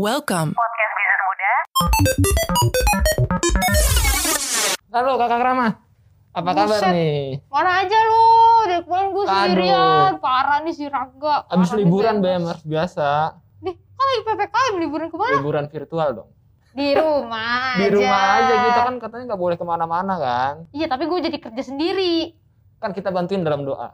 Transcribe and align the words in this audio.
Welcome. 0.00 0.56
Podcast 0.56 0.92
Bisnis 0.96 1.20
Muda. 1.28 1.52
Halo 4.96 5.20
kakak 5.20 5.40
Rama. 5.44 5.68
Apa 6.32 6.50
kabar 6.56 6.80
Buset. 6.80 6.92
nih? 6.96 7.44
Mana 7.52 7.84
aja 7.84 7.98
lu? 8.08 8.24
Dari 8.64 8.80
kemarin 8.88 9.08
gue 9.12 9.24
sendirian. 9.28 10.16
Parah 10.16 10.64
nih 10.64 10.72
si 10.72 10.88
Raga. 10.88 11.44
Abis 11.52 11.68
Parah 11.68 11.84
liburan 11.84 12.16
Bem. 12.24 12.48
BM 12.48 12.64
biasa. 12.64 13.08
Nih, 13.60 13.76
kan 13.76 14.04
lagi 14.08 14.22
PPKM 14.24 14.74
liburan 14.80 15.06
ke 15.12 15.16
mana? 15.20 15.36
Liburan 15.36 15.64
virtual 15.68 16.08
dong. 16.16 16.30
Di 16.72 16.88
rumah 16.96 17.76
Di 17.84 17.86
rumah 17.92 18.22
aja 18.40 18.54
kita 18.56 18.80
kan 18.88 18.94
katanya 19.04 19.24
nggak 19.36 19.42
boleh 19.44 19.56
ke 19.60 19.66
mana-mana 19.68 20.14
kan. 20.16 20.54
Iya, 20.72 20.88
tapi 20.88 21.12
gue 21.12 21.28
jadi 21.28 21.36
kerja 21.36 21.76
sendiri. 21.76 22.32
Kan 22.80 22.96
kita 22.96 23.12
bantuin 23.12 23.44
dalam 23.44 23.68
doa. 23.68 23.92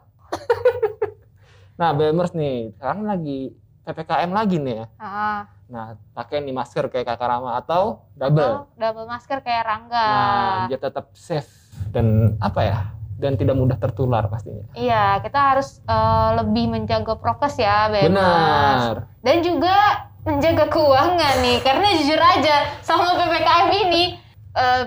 nah 1.83 1.91
BMers 1.91 2.31
nih, 2.31 2.71
sekarang 2.79 3.03
lagi 3.03 3.51
PPKM 3.83 4.31
lagi 4.31 4.55
nih 4.63 4.73
ya. 4.79 4.85
Ah, 5.03 5.56
Nah 5.67 5.99
pakai 6.15 6.39
nih 6.43 6.55
masker 6.55 6.87
kayak 6.87 7.03
kakak 7.03 7.27
Rama 7.27 7.59
atau 7.59 8.07
double. 8.15 8.43
oh, 8.43 8.61
double 8.79 9.07
masker 9.07 9.43
kayak 9.43 9.67
Rangga. 9.67 10.07
Nah 10.07 10.67
dia 10.71 10.79
tetap 10.79 11.11
safe 11.11 11.51
dan 11.91 12.35
apa 12.39 12.61
ya? 12.63 12.79
Dan 13.17 13.33
tidak 13.33 13.57
mudah 13.57 13.81
tertular 13.81 14.29
pastinya. 14.29 14.61
Iya, 14.77 15.17
kita 15.25 15.39
harus 15.41 15.81
eh, 15.89 16.29
lebih 16.37 16.69
menjaga 16.69 17.17
prokes 17.17 17.57
ya, 17.57 17.89
Bebas. 17.89 18.13
Benar. 18.13 18.93
Dan 19.25 19.41
juga 19.41 19.73
menjaga 20.21 20.69
keuangan 20.69 21.41
nih, 21.41 21.57
karena 21.65 21.87
jujur 21.97 22.19
aja 22.19 22.77
sama 22.85 23.17
PPKM 23.17 23.69
ini, 23.89 24.21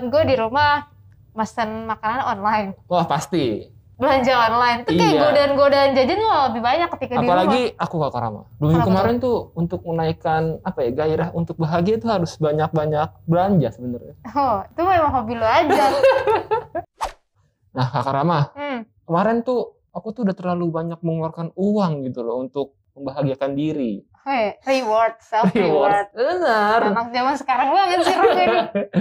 gue 0.07 0.23
di 0.29 0.35
rumah 0.39 0.85
mesen 1.35 1.89
makanan 1.91 2.21
online. 2.23 2.69
Wah 2.87 3.03
pasti. 3.03 3.67
Belanja 4.01 4.33
online 4.33 4.77
itu 4.81 4.91
kayak 4.97 5.13
Iya. 5.13 5.21
godaan-godaan 5.21 5.89
jajan 5.93 6.19
malah 6.25 6.43
lebih 6.49 6.61
banyak 6.65 6.89
ketika 6.97 7.13
di 7.13 7.17
rumah. 7.21 7.29
Apalagi 7.37 7.61
aku 7.77 7.95
kakak 8.01 8.21
Rama. 8.25 8.41
Dua 8.41 8.49
minggu 8.49 8.73
Kenapa 8.73 8.89
kemarin 8.89 9.15
tuh 9.21 9.37
untuk 9.53 9.79
menaikkan 9.85 10.41
apa 10.65 10.79
ya 10.81 10.89
gairah 10.97 11.29
untuk 11.37 11.55
bahagia 11.61 11.93
itu 12.01 12.07
harus 12.09 12.31
banyak-banyak 12.41 13.09
belanja 13.29 13.67
sebenarnya. 13.77 14.13
Oh, 14.33 14.65
itu 14.65 14.81
memang 14.81 15.11
hobi 15.13 15.33
lo 15.37 15.45
aja. 15.45 15.85
Nah 17.71 17.87
kakak 17.87 18.11
Rama, 18.11 18.51
hmm. 18.51 19.07
kemarin 19.07 19.47
tuh 19.47 19.79
aku 19.95 20.11
tuh 20.11 20.27
udah 20.27 20.35
terlalu 20.35 20.67
banyak 20.75 20.99
mengeluarkan 20.99 21.55
uang 21.55 22.03
gitu 22.03 22.19
loh 22.19 22.43
untuk 22.43 22.75
membahagiakan 22.99 23.55
diri. 23.55 24.03
Hey, 24.27 24.59
reward, 24.67 25.23
self 25.23 25.55
reward. 25.55 26.11
Benar. 26.11 26.91
Anak 26.91 27.15
zaman 27.15 27.35
sekarang 27.39 27.71
banget 27.71 27.99
sih 28.03 28.15
ini. 28.19 28.45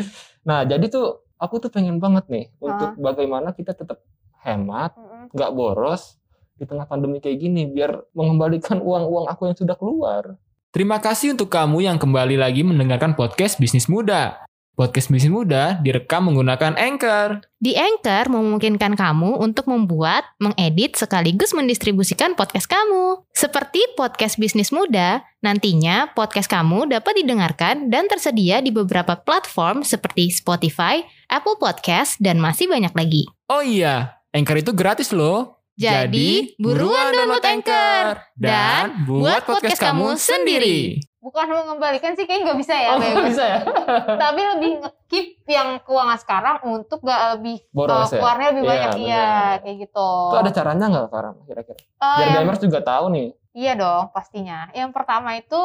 Nah 0.48 0.62
jadi 0.62 0.87
tuh 0.87 1.27
aku 1.35 1.59
tuh 1.59 1.69
pengen 1.75 1.98
banget 1.98 2.31
nih 2.31 2.47
untuk 2.62 2.95
bagaimana 2.97 3.51
kita 3.53 3.75
tetap 3.75 4.01
hemat, 4.44 4.96
nggak 5.33 5.50
boros 5.52 6.20
di 6.60 6.69
tengah 6.69 6.84
pandemi 6.84 7.24
kayak 7.24 7.41
gini 7.41 7.64
biar 7.64 8.05
mengembalikan 8.12 8.84
uang-uang 8.84 9.33
aku 9.33 9.48
yang 9.48 9.56
sudah 9.56 9.77
keluar. 9.80 10.36
Terima 10.70 11.02
kasih 11.02 11.34
untuk 11.34 11.50
kamu 11.50 11.83
yang 11.83 11.98
kembali 11.98 12.38
lagi 12.38 12.62
mendengarkan 12.62 13.16
podcast 13.16 13.58
Bisnis 13.58 13.91
Muda. 13.91 14.46
Podcast 14.78 15.11
Bisnis 15.11 15.33
Muda 15.33 15.77
direkam 15.83 16.30
menggunakan 16.30 16.78
Anchor. 16.78 17.42
Di 17.58 17.74
Anchor 17.74 18.30
memungkinkan 18.30 18.94
kamu 18.94 19.41
untuk 19.42 19.66
membuat, 19.66 20.24
mengedit, 20.38 20.94
sekaligus 20.94 21.52
mendistribusikan 21.52 22.38
podcast 22.38 22.70
kamu. 22.70 23.24
Seperti 23.34 23.83
podcast 23.98 24.41
bisnis 24.41 24.72
muda, 24.72 25.20
nantinya 25.44 26.08
podcast 26.16 26.48
kamu 26.48 26.88
dapat 26.88 27.18
didengarkan 27.18 27.92
dan 27.92 28.08
tersedia 28.08 28.64
di 28.64 28.72
beberapa 28.72 29.18
platform 29.20 29.84
seperti 29.84 30.33
Spotify, 30.33 31.05
Apple 31.28 31.61
Podcast, 31.61 32.16
dan 32.22 32.41
masih 32.41 32.70
banyak 32.70 32.94
lagi. 32.96 33.28
Oh 33.52 33.61
iya, 33.61 34.20
Anchor 34.31 34.56
itu 34.56 34.73
gratis 34.73 35.11
loh. 35.11 35.59
Jadi, 35.75 36.55
buruan 36.55 37.09
download 37.11 37.41
Anchor 37.42 38.20
dan 38.36 39.09
buat 39.09 39.42
podcast 39.42 39.81
kamu 39.81 40.12
sendiri. 40.14 41.00
Bukan 41.20 41.47
mengembalikan 41.47 42.12
sih 42.12 42.25
kayaknya 42.25 42.45
nggak 42.48 42.58
bisa 42.58 42.75
ya, 42.75 42.89
Oh 42.91 42.97
nggak 42.97 43.27
bisa 43.27 43.45
ya? 43.45 43.58
Tapi 44.25 44.41
lebih 44.56 44.73
keep 45.06 45.27
yang 45.45 45.81
keuangan 45.81 46.17
sekarang 46.17 46.56
untuk 46.64 47.01
gak 47.01 47.36
lebih 47.36 47.61
Boros 47.70 48.08
eh, 48.08 48.17
ya? 48.17 48.20
keluarnya 48.20 48.48
lebih 48.51 48.63
Iya, 48.63 48.70
banyak. 48.70 48.92
Iya, 48.96 49.29
kayak 49.61 49.77
gitu. 49.85 50.11
Itu 50.27 50.39
ada 50.39 50.51
caranya 50.51 50.85
nggak 50.86 51.05
Kak 51.07 51.20
Rama 51.20 51.41
kira-kira? 51.45 51.77
Eh, 51.77 51.85
Biar 52.01 52.24
yang- 52.24 52.36
gamers 52.41 52.61
juga 52.61 52.79
tahu 52.80 53.05
nih. 53.11 53.29
Iya 53.52 53.73
dong, 53.74 54.05
pastinya. 54.12 54.61
Yang 54.73 54.91
pertama 54.92 55.30
itu 55.35 55.61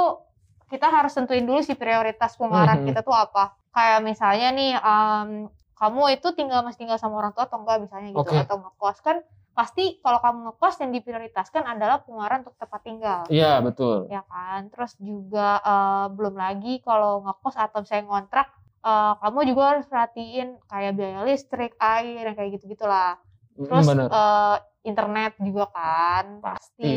kita 0.66 0.88
harus 0.90 1.12
tentuin 1.14 1.44
dulu 1.44 1.60
sih 1.60 1.76
prioritas 1.76 2.36
pengeluaran 2.36 2.84
Mhm. 2.84 2.88
kita 2.90 3.00
tuh 3.00 3.16
apa. 3.16 3.44
Kayak 3.72 4.00
misalnya 4.02 4.48
nih, 4.50 4.72
em, 4.76 5.30
kamu 5.76 6.16
itu 6.16 6.28
tinggal 6.32 6.64
masih 6.64 6.88
tinggal 6.88 6.96
sama 6.96 7.20
orang 7.20 7.36
tua 7.36 7.46
atau 7.48 7.60
enggak 7.60 7.84
misalnya 7.84 8.10
gitu, 8.16 8.32
Oke. 8.32 8.40
atau 8.48 8.56
ngekos 8.64 8.98
kan 9.04 9.18
pasti 9.56 10.04
kalau 10.04 10.20
kamu 10.20 10.40
ngekos 10.52 10.76
yang 10.84 10.92
diprioritaskan 10.92 11.64
adalah 11.64 12.04
pengeluaran 12.04 12.44
untuk 12.44 12.60
tempat 12.60 12.82
tinggal. 12.84 13.24
Iya 13.32 13.64
betul. 13.64 14.12
Ya 14.12 14.24
kan, 14.28 14.68
terus 14.68 15.00
juga 15.00 15.64
eh, 15.64 16.06
belum 16.12 16.36
lagi 16.36 16.84
kalau 16.84 17.24
ngekos 17.24 17.56
atau 17.56 17.84
misalnya 17.84 18.06
ngontrak, 18.08 18.48
eh, 18.84 19.14
kamu 19.20 19.40
juga 19.48 19.64
harus 19.76 19.86
perhatiin 19.88 20.60
kayak 20.68 20.92
biaya 21.00 21.20
listrik, 21.24 21.76
air, 21.80 22.28
yang 22.28 22.36
kayak 22.36 22.60
gitu 22.60 22.72
gitulah. 22.76 23.16
Terus 23.56 23.88
bener. 23.88 24.12
eh, 24.12 24.58
internet 24.86 25.34
juga 25.42 25.66
kan 25.72 26.44
Pasti. 26.44 26.96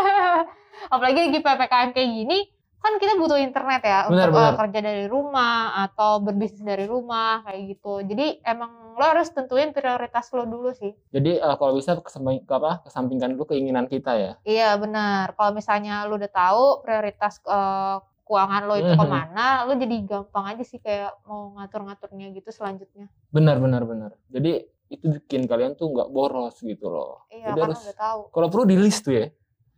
Apalagi 0.92 1.30
lagi 1.30 1.40
PPKM 1.44 1.90
kayak 1.94 2.10
gini, 2.10 2.38
kan 2.82 2.98
kita 2.98 3.14
butuh 3.14 3.38
internet 3.38 3.80
ya 3.80 3.98
Benar, 4.04 4.26
untuk 4.26 4.34
eh, 4.34 4.42
benar. 4.42 4.54
kerja 4.58 4.78
dari 4.82 5.04
rumah 5.06 5.54
atau 5.80 6.18
berbisnis 6.18 6.60
dari 6.60 6.84
rumah 6.84 7.40
kayak 7.42 7.60
gitu. 7.70 8.02
Jadi 8.02 8.42
emang 8.42 8.70
lo 8.92 9.04
harus 9.06 9.30
tentuin 9.30 9.70
prioritas 9.70 10.28
lo 10.30 10.44
dulu 10.44 10.70
sih. 10.72 10.90
Jadi 11.08 11.38
eh, 11.38 11.56
kalau 11.56 11.72
bisa 11.72 11.94
ke 11.96 12.06
samping, 12.06 12.42
ke 12.42 12.52
apa, 12.52 12.82
kesampingkan 12.82 13.32
dulu 13.32 13.48
keinginan 13.48 13.86
kita 13.86 14.12
ya. 14.12 14.32
Iya 14.42 14.74
benar. 14.76 15.32
Kalau 15.32 15.52
misalnya 15.52 16.02
lo 16.04 16.16
udah 16.16 16.28
tahu 16.28 16.64
prioritas 16.82 17.38
eh, 17.40 17.96
keuangan 18.22 18.62
lo 18.64 18.74
itu 18.76 18.88
Mhm. 18.88 18.98
ke 18.98 19.06
mana, 19.06 19.46
lo 19.62 19.72
jadi 19.74 19.96
gampang 20.02 20.44
aja 20.48 20.62
sih 20.62 20.78
kayak 20.78 21.22
mau 21.22 21.54
ngatur-ngaturnya 21.54 22.26
gitu 22.32 22.50
selanjutnya. 22.50 23.06
Benar 23.28 23.58
benar 23.58 23.82
benar. 23.82 24.10
Jadi 24.26 24.62
itu 24.88 25.08
bikin 25.10 25.46
kalian 25.46 25.72
tuh 25.72 25.88
nggak 25.88 26.08
boros 26.08 26.58
gitu 26.58 26.86
loh. 26.86 27.24
Iya 27.28 27.52
Jadi 27.52 27.60
harus 27.62 27.80
udah 27.80 27.96
tahu. 27.96 28.20
kalau 28.28 28.48
perlu 28.48 28.64
di 28.66 28.76
list 28.76 29.02
tuh 29.02 29.14
ya. 29.14 29.26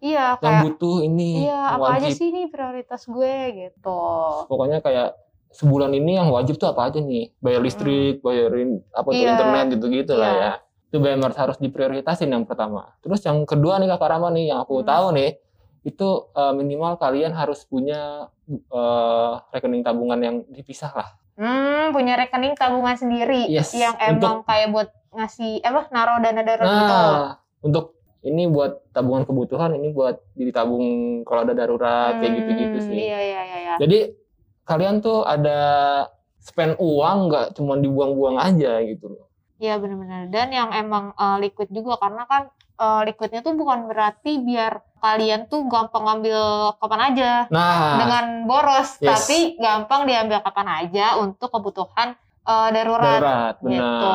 Iya 0.05 0.37
Yang 0.37 0.43
kayak 0.45 0.63
butuh 0.69 0.97
ini 1.01 1.49
iya 1.49 1.57
yang 1.57 1.81
apa 1.81 1.87
aja 1.97 2.09
sih 2.13 2.29
nih 2.29 2.47
prioritas 2.53 3.03
gue 3.09 3.35
gitu. 3.57 4.01
Pokoknya 4.45 4.85
kayak 4.85 5.17
sebulan 5.49 5.97
ini 5.97 6.21
yang 6.21 6.29
wajib 6.29 6.61
tuh 6.61 6.69
apa 6.69 6.93
aja 6.93 7.01
nih? 7.01 7.33
Bayar 7.41 7.65
listrik, 7.65 8.21
bayarin 8.21 8.85
apa 8.93 9.09
tuh 9.09 9.17
Hmm. 9.17 9.25
Iya. 9.25 9.33
internet 9.33 9.65
gitu-gitu 9.73 10.13
lah 10.13 10.29
Iya. 10.29 10.43
ya. 10.45 10.53
Itu 10.93 10.97
BMR 11.01 11.33
harus 11.33 11.57
diprioritasin 11.57 12.29
yang 12.29 12.45
pertama. 12.45 12.93
Terus 13.01 13.25
yang 13.25 13.49
kedua 13.49 13.81
nih 13.81 13.89
Kakak 13.89 14.09
Rama 14.13 14.29
nih 14.29 14.53
yang 14.53 14.61
aku 14.61 14.85
Hmm. 14.85 14.87
tahu 14.87 15.07
nih 15.17 15.41
itu 15.85 16.09
eh, 16.31 16.53
minimal 16.53 16.93
kalian 16.97 17.33
harus 17.33 17.65
punya 17.65 18.29
eh, 18.45 19.33
rekening 19.51 19.81
tabungan 19.81 20.21
yang 20.21 20.37
dipisah 20.47 20.93
lah. 20.93 21.09
Hmm, 21.35 21.91
punya 21.91 22.15
rekening 22.15 22.55
tabungan 22.55 22.95
sendiri 22.95 23.49
Yes, 23.49 23.73
yang 23.73 23.97
emang 23.97 24.45
kayak 24.45 24.69
buat 24.69 24.93
ngasih 25.11 25.65
apa 25.65 25.89
naruh 25.89 26.21
dana 26.21 26.43
darurat 26.45 26.69
gitu. 26.69 26.93
Nah, 26.93 27.27
untuk 27.59 27.85
ini 28.25 28.49
buat 28.49 28.91
tabungan 28.91 29.23
kebutuhan, 29.23 29.77
ini 29.77 29.93
buat 29.93 30.17
ditabung 30.33 30.85
kalau 31.23 31.45
ada 31.45 31.53
darurat 31.53 32.17
kayak 32.17 32.25
Hmm, 32.27 32.39
gitu-gitu 32.41 32.79
sih. 32.83 32.97
Iya 33.05 33.19
iya 33.21 33.41
iya. 33.43 33.57
iya. 33.61 33.75
Jadi 33.77 33.99
kalian 34.65 34.99
tuh 34.99 35.23
ada 35.23 35.61
spend 36.41 36.77
uang 36.77 37.19
nggak 37.29 37.47
cuma 37.53 37.77
dibuang-buang 37.77 38.37
aja 38.39 38.81
gitu 38.81 39.09
loh. 39.09 39.29
Iya 39.57 39.77
benar-benar. 39.77 40.29
Dan 40.29 40.49
yang 40.51 40.71
emang 40.73 41.13
eh, 41.15 41.37
liquid 41.41 41.69
juga 41.69 41.97
karena 41.97 42.25
kan 42.25 42.43
eh, 42.75 43.01
liquidnya 43.07 43.41
tuh 43.41 43.55
bukan 43.55 43.87
berarti 43.87 44.41
biar 44.41 44.81
kalian 44.99 45.45
tuh 45.47 45.69
gampang 45.69 46.01
ngambil 46.03 46.41
kapan 46.81 47.01
aja 47.13 47.31
Nah, 47.53 48.01
dengan 48.01 48.25
boros, 48.49 48.97
Yes. 48.99 49.21
tapi 49.29 49.61
gampang 49.61 50.09
diambil 50.09 50.41
kapan 50.41 50.69
aja 50.81 51.21
untuk 51.21 51.53
kebutuhan 51.53 52.17
eh, 52.45 52.69
darurat. 52.71 53.19
darurat, 53.19 53.55
benar. 53.59 53.81
Gitu. 53.81 54.15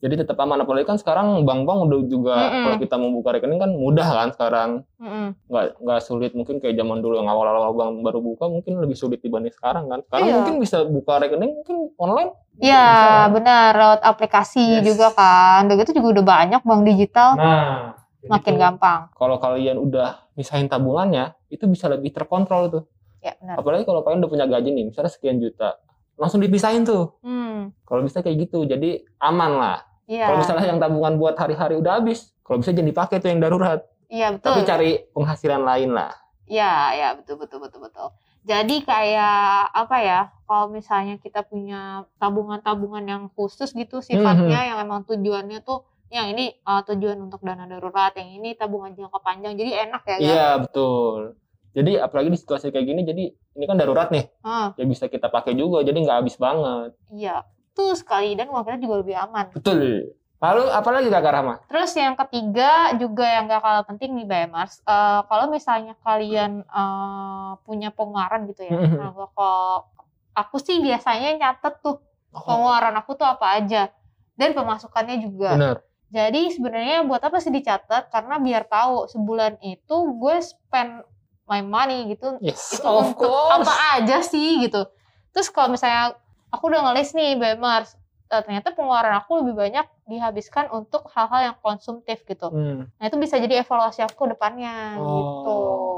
Jadi 0.00 0.14
tetap 0.20 0.36
aman 0.36 0.60
apalagi 0.60 0.84
kan 0.84 1.00
sekarang 1.00 1.40
bank-bank 1.42 1.88
udah 1.88 1.98
juga 2.04 2.36
Mm-mm. 2.36 2.62
kalau 2.62 2.76
kita 2.76 2.94
mau 2.94 3.08
buka 3.10 3.28
rekening 3.32 3.56
kan 3.56 3.72
mudah 3.72 4.04
kan 4.04 4.28
sekarang. 4.30 4.70
Mm-mm. 4.96 5.32
Nggak 5.48 5.64
nggak 5.80 6.00
sulit 6.00 6.32
mungkin 6.32 6.60
kayak 6.60 6.76
zaman 6.76 7.00
dulu 7.00 7.16
yang 7.16 7.24
awal-awal 7.24 7.72
bank 7.72 8.04
baru 8.04 8.20
buka 8.20 8.44
mungkin 8.46 8.76
lebih 8.78 8.92
sulit 8.94 9.18
dibanding 9.18 9.48
sekarang 9.50 9.88
kan. 9.88 10.04
Sekarang 10.04 10.26
Iya. 10.26 10.34
mungkin 10.36 10.54
bisa 10.58 10.84
buka 10.84 11.16
rekening 11.18 11.56
mungkin 11.56 11.76
online. 11.96 12.30
Iya 12.54 12.84
benar 13.30 13.72
lewat 13.72 14.00
aplikasi 14.04 14.60
Yes. 14.78 14.84
juga 14.86 15.08
kan. 15.10 15.64
Udah 15.66 15.76
gitu 15.78 15.96
juga 15.96 16.20
udah 16.20 16.24
banyak 16.26 16.60
bank 16.60 16.80
digital 16.84 17.28
Nah, 17.34 17.96
makin 18.24 18.54
gampang. 18.54 19.08
kalau 19.10 19.36
kalian 19.36 19.76
udah 19.76 20.20
misahin 20.34 20.66
tabungannya, 20.66 21.32
itu 21.48 21.64
bisa 21.64 21.88
lebih 21.88 22.08
terkontrol 22.10 22.68
tuh. 22.68 22.82
Ya 23.18 23.32
benar. 23.36 23.56
Apalagi 23.56 23.82
kalau 23.82 24.00
kalian 24.00 24.20
udah 24.20 24.30
punya 24.30 24.44
gaji 24.44 24.68
nih, 24.68 24.84
misalnya 24.84 25.08
sekian 25.08 25.38
juta, 25.38 25.80
langsung 26.14 26.40
dipisahin 26.40 26.86
tuh. 26.86 27.14
Hmm. 27.20 27.74
Kalau 27.84 28.02
bisa 28.02 28.22
kayak 28.22 28.48
gitu, 28.48 28.64
jadi 28.64 29.02
aman 29.18 29.52
lah. 29.58 29.78
Iya. 30.04 30.28
Kalau 30.28 30.38
misalnya 30.40 30.66
yang 30.68 30.80
tabungan 30.80 31.14
buat 31.16 31.34
hari-hari 31.34 31.80
udah 31.80 32.00
habis, 32.02 32.32
kalau 32.44 32.60
bisa 32.60 32.76
jangan 32.76 32.90
dipakai 32.92 33.16
tuh 33.24 33.28
yang 33.32 33.40
darurat. 33.40 33.80
Iya 34.12 34.36
betul. 34.36 34.52
Tapi 34.52 34.60
cari 34.68 34.90
penghasilan 35.10 35.62
lain 35.64 35.90
lah. 35.96 36.12
Iya, 36.44 36.72
ya 36.92 37.08
betul 37.16 37.40
betul 37.40 37.58
betul 37.64 37.80
betul. 37.88 38.08
Jadi 38.44 38.84
kayak 38.84 39.72
apa 39.72 39.96
ya? 40.04 40.20
Kalau 40.44 40.68
misalnya 40.68 41.16
kita 41.16 41.40
punya 41.40 42.04
tabungan-tabungan 42.20 43.04
yang 43.08 43.22
khusus 43.32 43.72
gitu 43.72 44.04
sifatnya 44.04 44.60
Mhm. 44.60 44.68
yang 44.68 44.78
emang 44.84 45.00
tujuannya 45.08 45.64
tuh 45.64 45.88
yang 46.12 46.30
ini 46.30 46.52
uh, 46.68 46.84
tujuan 46.84 47.16
untuk 47.18 47.40
dana 47.42 47.64
darurat, 47.64 48.12
yang 48.14 48.28
ini 48.38 48.52
tabungan 48.54 48.92
jangka 48.92 49.18
panjang. 49.24 49.56
Jadi 49.56 49.70
enak 49.72 50.02
ya, 50.04 50.14
kan? 50.14 50.20
Iya 50.20 50.48
betul. 50.62 51.34
Jadi 51.74 51.98
apalagi 51.98 52.30
di 52.30 52.38
situasi 52.38 52.70
kayak 52.70 52.86
gini, 52.86 53.02
jadi 53.02 53.24
ini 53.34 53.64
kan 53.66 53.74
darurat 53.74 54.08
nih, 54.08 54.30
Ah, 54.40 54.70
ya 54.74 54.86
bisa 54.86 55.10
kita 55.10 55.26
pakai 55.26 55.52
juga, 55.52 55.82
jadi 55.82 55.98
nggak 55.98 56.18
habis 56.22 56.38
banget. 56.38 56.94
iya. 57.10 57.42
Tuh 57.74 57.98
sekali 57.98 58.38
dan 58.38 58.46
uang 58.46 58.62
kita 58.62 58.78
juga 58.78 59.02
lebih 59.02 59.18
aman. 59.18 59.50
Betul. 59.50 60.14
Lalu 60.38 60.62
apalagi 60.70 61.10
kakak 61.10 61.32
Rahma? 61.34 61.54
Terus 61.66 61.90
yang 61.96 62.14
ketiga 62.14 62.94
juga 62.94 63.26
yang 63.26 63.48
gak 63.48 63.58
kalah 63.58 63.82
penting 63.82 64.14
nih 64.14 64.22
BMers, 64.22 64.78
eh, 64.78 65.20
kalau 65.26 65.50
misalnya 65.50 65.98
kalian 65.98 66.62
eh, 66.62 67.50
punya 67.66 67.90
pengeluaran 67.90 68.46
gitu 68.46 68.62
ya, 68.62 68.78
Mhm. 68.78 68.94
nah 68.94 69.10
kok 69.10 69.90
aku 70.36 70.56
sih 70.62 70.78
biasanya 70.78 71.34
nyatet 71.34 71.82
tuh 71.82 71.98
pengeluaran 72.30 72.94
aku 72.94 73.14
tuh 73.14 73.26
apa 73.26 73.58
aja 73.58 73.90
dan 74.36 74.54
pemasukannya 74.54 75.18
juga. 75.18 75.50
Bener. 75.58 75.76
Jadi 76.14 76.54
sebenarnya 76.54 77.02
buat 77.02 77.18
apa 77.18 77.42
sih 77.42 77.50
dicatat? 77.50 78.06
Karena 78.06 78.38
biar 78.38 78.70
tahu 78.70 79.10
sebulan 79.10 79.58
itu 79.60 79.96
gue 80.14 80.36
spend 80.38 81.02
my 81.44 81.60
money 81.60 82.08
gitu 82.08 82.40
Yes, 82.40 82.74
itu 82.74 82.82
of 82.82 83.12
untuk 83.12 83.28
course. 83.28 83.52
apa 83.60 83.72
aja 83.98 84.18
sih 84.20 84.60
gitu. 84.60 84.88
Terus 85.30 85.48
kalau 85.48 85.68
misalnya 85.68 86.16
aku 86.48 86.68
udah 86.68 86.88
ngelis 86.88 87.12
nih 87.12 87.34
BMers, 87.34 87.98
eh, 88.26 88.40
ternyata 88.40 88.70
pengeluaran 88.70 89.18
aku 89.18 89.42
lebih 89.42 89.54
banyak 89.54 89.84
dihabiskan 90.04 90.70
untuk 90.70 91.10
hal-hal 91.10 91.52
yang 91.52 91.56
konsumtif 91.58 92.22
gitu. 92.22 92.48
Hmm. 92.48 92.88
Nah 92.90 93.04
itu 93.04 93.16
bisa 93.16 93.36
jadi 93.36 93.60
evaluasi 93.60 94.00
aku 94.00 94.24
depannya 94.26 94.96
Oh, 94.96 95.04
gitu. 95.10 95.56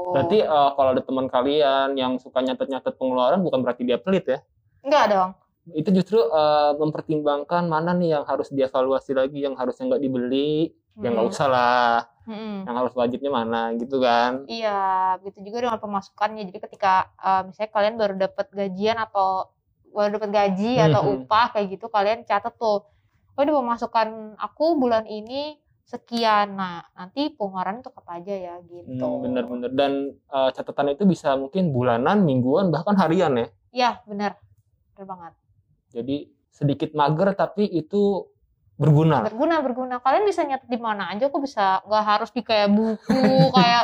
Berarti 0.09 0.37
eh, 0.41 0.69
kalau 0.73 0.89
ada 0.91 1.01
teman 1.01 1.27
kalian 1.27 1.93
yang 1.93 2.17
suka 2.17 2.39
nyatet-nyatet 2.39 2.93
pengeluaran 2.93 3.39
bukan 3.39 3.59
berarti 3.61 3.83
dia 3.83 3.97
pelit 3.97 4.25
ya. 4.25 4.39
enggak 4.81 5.05
dong. 5.09 5.31
Itu 5.69 5.91
justru 5.91 6.19
eh, 6.19 6.71
mempertimbangkan 6.75 7.63
mana 7.65 7.91
nih 7.91 8.15
yang 8.15 8.23
harus 8.23 8.47
dievaluasi 8.49 9.11
lagi, 9.11 9.43
yang 9.43 9.53
harusnya 9.53 9.87
nggak 9.87 9.99
dibeli, 10.01 10.71
yang 10.97 11.13
nggak 11.13 11.27
usah 11.29 11.47
lah, 11.47 12.07
Mm-mm. 12.27 12.67
yang 12.67 12.75
harus 12.75 12.91
wajibnya 12.91 13.31
mana 13.31 13.71
gitu 13.79 14.03
kan. 14.03 14.43
Iya, 14.51 15.15
begitu 15.23 15.47
juga 15.47 15.63
dengan 15.63 15.79
pemasukannya. 15.79 16.43
Jadi 16.51 16.59
ketika 16.59 17.07
eh, 17.23 17.41
misalnya 17.47 17.71
kalian 17.71 17.95
baru 17.95 18.13
dapat 18.19 18.47
gajian 18.51 18.99
atau 18.99 19.55
baru 19.95 20.19
dapat 20.19 20.29
gaji 20.35 20.77
atau 20.77 21.01
upah 21.15 21.55
kayak 21.55 21.79
gitu, 21.79 21.87
kalian 21.87 22.27
catat 22.27 22.53
tuh, 22.59 22.85
oh 23.33 23.41
ini 23.41 23.49
pemasukan 23.55 24.35
aku 24.37 24.75
bulan 24.75 25.07
ini 25.07 25.55
sekian. 25.87 26.59
Nah, 26.59 26.83
nanti 26.93 27.31
pengeluaran 27.31 27.79
untuk 27.79 27.95
apa 27.95 28.19
aja 28.19 28.35
ya 28.35 28.55
gitu. 28.67 29.07
Hmm, 29.07 29.23
bener-bener. 29.23 29.71
Dan 29.71 29.93
eh, 30.13 30.49
catatan 30.51 30.93
itu 30.93 31.07
bisa 31.07 31.33
mungkin 31.39 31.71
bulanan, 31.71 32.27
mingguan, 32.27 32.69
bahkan 32.69 32.99
harian 32.99 33.39
ya. 33.39 33.47
Iya, 33.71 33.91
benar. 34.03 34.35
Benar 34.93 35.05
banget. 35.07 35.33
Jadi 35.95 36.17
sedikit 36.51 36.91
mager 36.97 37.31
tapi 37.37 37.69
itu 37.69 38.27
berguna. 38.77 39.25
Berguna, 39.25 39.55
berguna. 39.59 39.95
Kalian 39.97 40.23
bisa 40.23 40.41
nyatet 40.41 40.65
di 40.65 40.77
mana 40.77 41.09
aja 41.09 41.27
kok 41.27 41.41
bisa 41.41 41.81
nggak 41.83 42.05
harus 42.05 42.29
di 42.29 42.41
kayak 42.41 42.69
buku, 42.69 43.21
kayak 43.57 43.83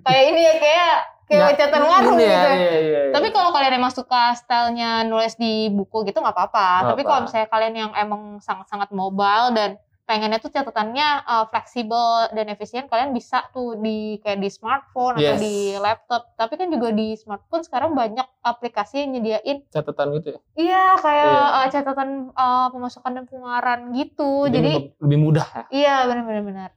kayak 0.00 0.22
ini 0.32 0.40
ya 0.40 0.54
kayak 0.56 0.92
kayak 1.24 1.40
Nggak- 1.40 1.56
catatan 1.56 1.82
warung 1.84 2.16
ini 2.16 2.24
gitu. 2.24 2.32
ya, 2.32 2.52
iya, 2.52 2.52
iya, 2.56 2.72
iya. 2.80 3.12
Tapi 3.12 3.28
kalau 3.30 3.50
kalian 3.52 3.74
emang 3.76 3.92
suka 3.92 4.32
stylenya 4.34 4.90
nulis 5.04 5.36
di 5.36 5.68
buku 5.68 6.04
gitu 6.04 6.20
nggak 6.20 6.32
apa-apa. 6.32 6.92
Tapi 6.92 7.00
kalau 7.02 7.20
misalnya 7.24 7.48
kalian 7.48 7.74
yang 7.74 7.90
emang 7.94 8.22
sangat-sangat 8.40 8.92
mobile 8.92 9.52
dan 9.52 9.70
pengennya 10.04 10.36
tuh 10.36 10.48
catatannya 10.48 11.08
uh, 11.24 11.44
fleksibel 11.48 12.28
dan 12.30 12.46
efisien, 12.46 12.84
kalian 12.84 13.10
bisa 13.10 13.40
tuh 13.50 13.74
di 13.74 14.20
kayak 14.20 14.36
di 14.36 14.48
smartphone 14.48 15.16
atau 15.16 15.34
Yes. 15.34 15.40
di 15.40 15.54
laptop. 15.74 16.36
Tapi 16.36 16.54
kan 16.54 16.68
juga 16.68 16.92
di 16.92 17.16
smartphone 17.16 17.64
sekarang 17.64 17.96
banyak 17.96 18.24
aplikasi 18.40 19.00
yang 19.00 19.16
nyediain 19.16 19.64
catatan 19.68 20.12
gitu 20.14 20.28
ya. 20.30 20.40
iya 20.54 20.84
kayak 20.98 21.24
Iya. 21.26 21.48
uh, 21.56 21.68
catatan 21.70 22.08
uh, 22.30 22.68
pemasukan 22.68 23.12
dan 23.12 23.24
pengeluaran 23.24 23.80
gitu. 23.92 24.44
Jadi, 24.46 24.72
lebih, 24.76 25.00
lebih 25.00 25.18
mudah 25.18 25.46
ya. 25.48 25.62
iya 25.72 25.94
benar-benar 26.04 26.44
benar. 26.44 26.70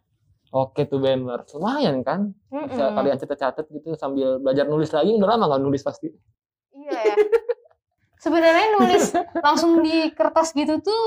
Oke 0.48 0.88
tuh 0.88 0.98
Bemer, 0.98 1.44
lumayan 1.52 2.00
kan? 2.02 2.32
Bisa 2.48 2.88
Mm-mm. 2.88 2.96
kalian 2.96 3.20
catat-catat 3.20 3.68
gitu 3.68 3.92
sambil 3.94 4.40
belajar 4.40 4.64
nulis 4.64 4.88
lagi, 4.90 5.12
udah 5.14 5.36
lama 5.36 5.52
nggak 5.52 5.62
nulis 5.62 5.84
pasti. 5.84 6.08
Iya 6.72 6.96
ya. 7.04 7.16
Sebenarnya 8.18 8.68
nulis 8.80 9.12
langsung 9.46 9.84
di 9.84 10.10
kertas 10.10 10.56
gitu 10.56 10.80
tuh 10.80 11.04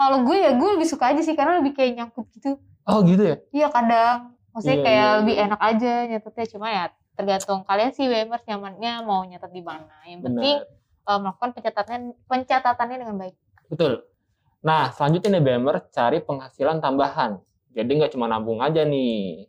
kalau 0.00 0.24
gue 0.24 0.36
ya 0.40 0.56
gue 0.56 0.68
lebih 0.80 0.88
suka 0.88 1.12
aja 1.12 1.20
sih 1.20 1.36
karena 1.36 1.60
lebih 1.60 1.76
kayak 1.76 1.92
nyangkut 2.00 2.24
gitu. 2.32 2.56
Oh 2.88 3.04
gitu 3.04 3.20
ya? 3.20 3.36
Iya 3.52 3.68
kadang. 3.68 4.32
Maksudnya 4.56 4.78
Iya, 4.80 4.86
kayak 4.88 5.04
iya, 5.04 5.16
lebih 5.20 5.34
iya. 5.36 5.44
enak 5.44 5.60
aja 5.60 5.92
nyatetnya 6.08 6.46
cuma 6.56 6.66
ya 6.72 6.84
tergantung 7.12 7.60
kalian 7.68 7.92
sih 7.92 8.08
Wemers 8.08 8.44
nyamannya 8.48 8.92
mau 9.04 9.20
nyatet 9.28 9.52
di 9.52 9.60
mana. 9.60 9.92
Yang 10.08 10.20
penting 10.24 10.56
eh, 11.04 11.18
melakukan 11.20 11.50
pencatatan 11.52 12.00
pencatatannya 12.24 12.96
dengan 12.96 13.16
baik. 13.20 13.36
Betul. 13.68 13.92
Nah, 14.64 14.88
selanjutnya 14.92 15.36
nih 15.36 15.44
Bemer, 15.44 15.76
cari 15.92 16.18
penghasilan 16.24 16.80
tambahan. 16.80 17.40
Jadi 17.76 17.90
nggak 18.00 18.12
cuma 18.16 18.24
nabung 18.24 18.64
aja 18.64 18.80
nih. 18.88 19.48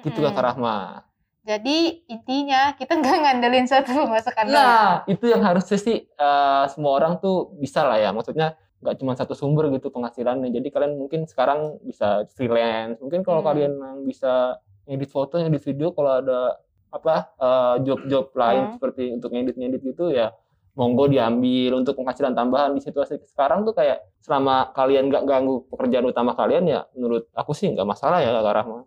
Gitu 0.00 0.16
Mm-mm. 0.16 0.32
Kak 0.32 0.44
Rahma. 0.56 1.04
Jadi 1.44 2.04
intinya 2.08 2.72
kita 2.76 2.96
nggak 3.00 3.16
ngandelin 3.20 3.68
satu 3.68 3.92
pemasukan 4.08 4.44
doang. 4.48 4.56
Nah, 4.56 4.92
itu 5.08 5.24
yang 5.28 5.44
harusnya 5.44 5.76
sih 5.76 6.08
eh, 6.08 6.64
semua 6.72 6.92
orang 6.96 7.20
tuh 7.20 7.52
bisa 7.60 7.84
lah 7.84 8.00
ya. 8.00 8.10
Maksudnya 8.16 8.56
nggak 8.80 8.96
cuma 8.96 9.12
satu 9.12 9.36
sumber 9.36 9.68
gitu 9.70 9.88
penghasilannya. 9.88 10.48
Jadi 10.50 10.68
kalian 10.72 10.96
mungkin 10.96 11.28
sekarang 11.28 11.80
bisa 11.84 12.24
freelance. 12.32 12.96
Mungkin 12.98 13.20
kalau 13.20 13.44
Hmm. 13.44 13.48
kalian 13.52 13.72
yang 13.76 13.98
bisa 14.04 14.56
ngedit 14.88 15.10
foto, 15.12 15.36
ngedit 15.36 15.62
video, 15.62 15.92
kalau 15.92 16.18
ada 16.18 16.56
apa 16.90 17.30
eh, 17.38 17.74
job-job 17.86 18.34
lain 18.34 18.66
Hmm. 18.66 18.74
seperti 18.74 19.14
untuk 19.14 19.30
ngedit-ngedit 19.30 19.78
gitu 19.84 20.10
ya 20.10 20.34
monggo 20.74 21.06
diambil 21.06 21.78
untuk 21.78 21.94
penghasilan 21.94 22.34
tambahan 22.34 22.74
di 22.74 22.82
situasi 22.82 23.20
sekarang 23.26 23.62
tuh 23.62 23.74
kayak 23.74 24.00
selama 24.18 24.74
kalian 24.74 25.06
nggak 25.06 25.22
ganggu 25.22 25.66
pekerjaan 25.70 26.06
utama 26.06 26.34
kalian 26.34 26.66
ya 26.66 26.80
menurut 26.94 27.30
aku 27.30 27.54
sih 27.54 27.70
nggak 27.70 27.86
masalah 27.86 28.18
ya 28.22 28.34
Kak 28.34 28.54
Rahma. 28.54 28.78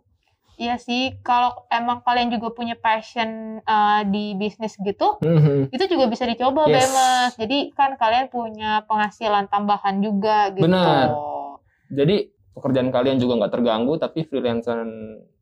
Iya 0.54 0.78
sih, 0.78 1.18
kalau 1.20 1.66
emang 1.66 2.00
kalian 2.00 2.30
juga 2.30 2.50
punya 2.50 2.74
passion 2.74 3.58
eh, 3.58 4.02
di 4.06 4.34
bisnis 4.34 4.76
gitu, 4.76 5.18
itu 5.68 5.84
juga 5.86 6.06
bisa 6.06 6.22
dicoba 6.24 6.66
Yes. 6.66 6.86
Bemes. 6.86 7.32
Jadi 7.36 7.58
kan 7.72 7.94
kalian 7.94 8.26
punya 8.28 8.82
penghasilan 8.84 9.46
tambahan 9.46 9.98
juga 9.98 10.54
gitu. 10.54 10.62
Benar. 10.62 11.10
Jadi 11.90 12.16
pekerjaan 12.50 12.88
kalian 12.88 13.18
juga 13.18 13.34
nggak 13.36 13.52
terganggu 13.52 13.98
tapi 13.98 14.22
freelancer 14.22 14.78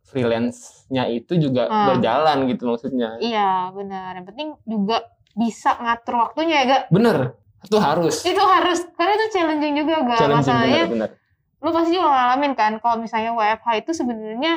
freelance-nya 0.03 1.09
itu 1.09 1.37
juga 1.37 1.69
Hmm. 1.69 1.87
berjalan 1.89 2.39
gitu 2.47 2.67
maksudnya. 2.67 3.17
Iya, 3.19 3.71
benar. 3.71 4.17
Yang 4.17 4.27
penting 4.29 4.49
juga 4.67 4.97
bisa 5.33 5.73
ngatur 5.75 6.15
waktunya 6.21 6.55
ya, 6.59 6.65
Gak? 6.67 6.83
Bener, 6.89 7.17
itu 7.63 7.77
harus. 7.79 8.21
Itu 8.21 8.43
harus, 8.43 8.85
karena 8.93 9.13
itu 9.15 9.27
challenging 9.31 9.75
juga, 9.75 9.95
Gak? 10.03 10.19
Challenging 10.21 10.53
Masalahnya, 10.53 10.85
bener-bener. 10.85 11.11
lu 11.63 11.71
pasti 11.71 11.91
juga 11.95 12.09
ngalamin 12.11 12.53
kan, 12.53 12.73
kalau 12.77 12.97
misalnya 12.99 13.33
WFH 13.33 13.69
itu 13.79 13.91
sebenarnya 13.95 14.53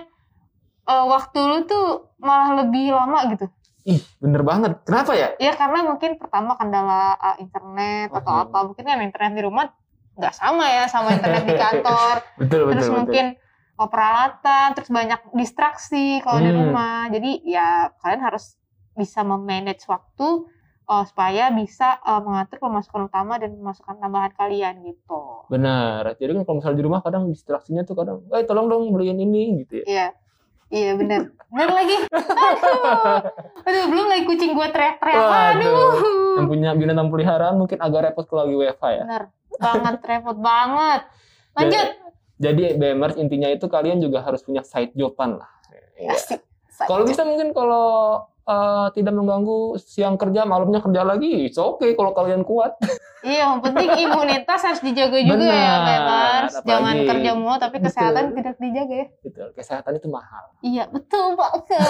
eh, 0.86 1.06
waktu 1.06 1.40
lu 1.42 1.58
tuh 1.66 1.86
malah 2.22 2.64
lebih 2.64 2.94
lama 2.94 3.20
gitu. 3.34 3.46
Ih, 3.86 4.02
bener 4.18 4.42
banget. 4.42 4.82
Kenapa 4.82 5.14
ya? 5.14 5.38
Ya 5.38 5.54
karena 5.54 5.86
mungkin 5.86 6.18
pertama 6.18 6.58
kendala 6.58 7.14
eh, 7.18 7.46
internet 7.46 8.10
atau 8.10 8.34
apa. 8.46 8.58
Mungkin 8.66 8.84
kan 8.86 9.02
internet 9.02 9.34
di 9.38 9.44
rumah 9.46 9.70
nggak 10.16 10.34
sama 10.34 10.66
ya 10.72 10.88
sama 10.88 11.14
internet 11.14 11.44
di 11.44 11.56
kantor. 11.60 12.16
Betul, 12.42 12.60
betul, 12.66 12.72
terus 12.72 12.88
betul. 12.88 12.98
mungkin 12.98 13.26
oh, 13.76 13.90
peralatan, 13.92 14.68
terus 14.74 14.90
banyak 14.90 15.20
distraksi 15.36 16.24
kalau 16.24 16.40
di 16.40 16.50
Hmm. 16.50 16.60
rumah. 16.66 17.12
Jadi 17.12 17.46
ya 17.46 17.92
kalian 18.00 18.24
harus 18.24 18.56
bisa 18.96 19.28
memanage 19.28 19.84
waktu 19.92 20.48
uh, 20.88 21.04
supaya 21.04 21.52
bisa 21.52 22.00
uh, 22.02 22.24
mengatur 22.24 22.64
pemasukan 22.64 23.12
utama 23.12 23.36
dan 23.36 23.54
pemasukan 23.54 24.00
tambahan 24.00 24.32
kalian 24.34 24.82
gitu. 24.88 25.46
Benar. 25.52 26.16
Jadi 26.16 26.32
kan 26.32 26.42
kalau 26.48 26.58
misalnya 26.64 26.78
di 26.80 26.86
rumah 26.88 27.02
kadang 27.04 27.28
distraksinya 27.28 27.84
tuh 27.84 28.00
kadang, 28.00 28.24
eh 28.32 28.48
tolong 28.48 28.72
dong 28.72 28.96
beliin 28.96 29.20
ini 29.20 29.62
gitu 29.62 29.84
ya. 29.84 29.86
Iya. 29.86 30.08
Iya 30.74 30.98
bener. 30.98 31.22
Bener 31.56 31.72
lagi. 31.72 31.96
Aduh. 32.12 32.84
Aduh, 33.64 33.84
belum 33.88 34.06
lagi 34.12 34.24
kucing 34.28 34.52
gue 34.52 34.68
teriak-teriak. 34.76 35.24
Waduh. 35.24 35.56
Aduh. 35.56 36.36
Yang 36.36 36.48
punya 36.52 36.70
binatang 36.76 37.08
peliharaan 37.08 37.56
mungkin 37.56 37.80
agak 37.80 38.12
repot 38.12 38.28
kalau 38.28 38.44
lagi 38.44 38.56
WFH 38.60 38.86
ya. 38.92 39.04
Bener. 39.08 39.24
Banget, 39.56 39.96
repot 40.04 40.38
banget. 40.44 41.02
Lanjut. 41.56 41.88
Jadi 42.36 42.64
BMers 42.76 43.16
intinya 43.16 43.48
itu 43.48 43.72
kalian 43.72 44.04
juga 44.04 44.20
harus 44.20 44.44
punya 44.44 44.68
side 44.68 44.92
joban 45.00 45.40
lah. 45.40 45.48
Iya. 45.96 46.12
Asik. 46.12 46.44
Kalau 46.76 47.08
bisa 47.08 47.24
mungkin 47.24 47.56
kalau 47.56 48.20
eh, 48.46 48.88
tidak 48.94 49.14
mengganggu 49.18 49.82
siang 49.82 50.16
kerja 50.16 50.46
malamnya 50.46 50.80
kerja 50.80 51.02
lagi, 51.02 51.50
it's 51.50 51.58
okay 51.58 51.98
kalau 51.98 52.14
kalian 52.14 52.46
kuat. 52.46 52.78
Iya, 53.26 53.58
yang 53.58 53.62
penting 53.66 53.90
imunitas 54.06 54.62
harus 54.62 54.82
dijaga 54.86 55.18
juga 55.18 55.50
ya, 55.50 55.50
Benar, 55.50 55.82
Bebas. 55.90 56.52
Jangan 56.62 56.96
kerja 57.10 57.32
mulu 57.34 57.58
tapi 57.58 57.78
Betul. 57.82 57.88
kesehatan 57.90 58.24
tidak 58.38 58.56
dijaga 58.62 58.96
ya. 58.96 59.08
Gitu. 59.26 59.42
Kesehatan 59.58 59.92
itu 59.98 60.08
mahal. 60.14 60.44
Iya, 60.62 60.84
betul 60.94 61.34
banget. 61.34 61.82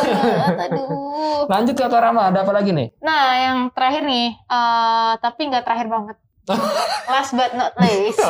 Aduh. 0.71 1.43
Lanjut 1.51 1.75
Kak 1.75 1.91
Rama, 1.91 2.31
ada 2.31 2.47
apa 2.47 2.53
lagi 2.55 2.71
nih? 2.71 2.87
Nah, 3.03 3.25
yang 3.35 3.57
terakhir 3.75 4.07
nih, 4.07 4.27
eh, 4.31 5.11
tapi 5.19 5.41
nggak 5.51 5.63
terakhir 5.67 5.87
banget. 5.91 6.17
Last 7.11 7.33
but 7.33 7.51
not 7.57 7.73
least, 7.81 8.21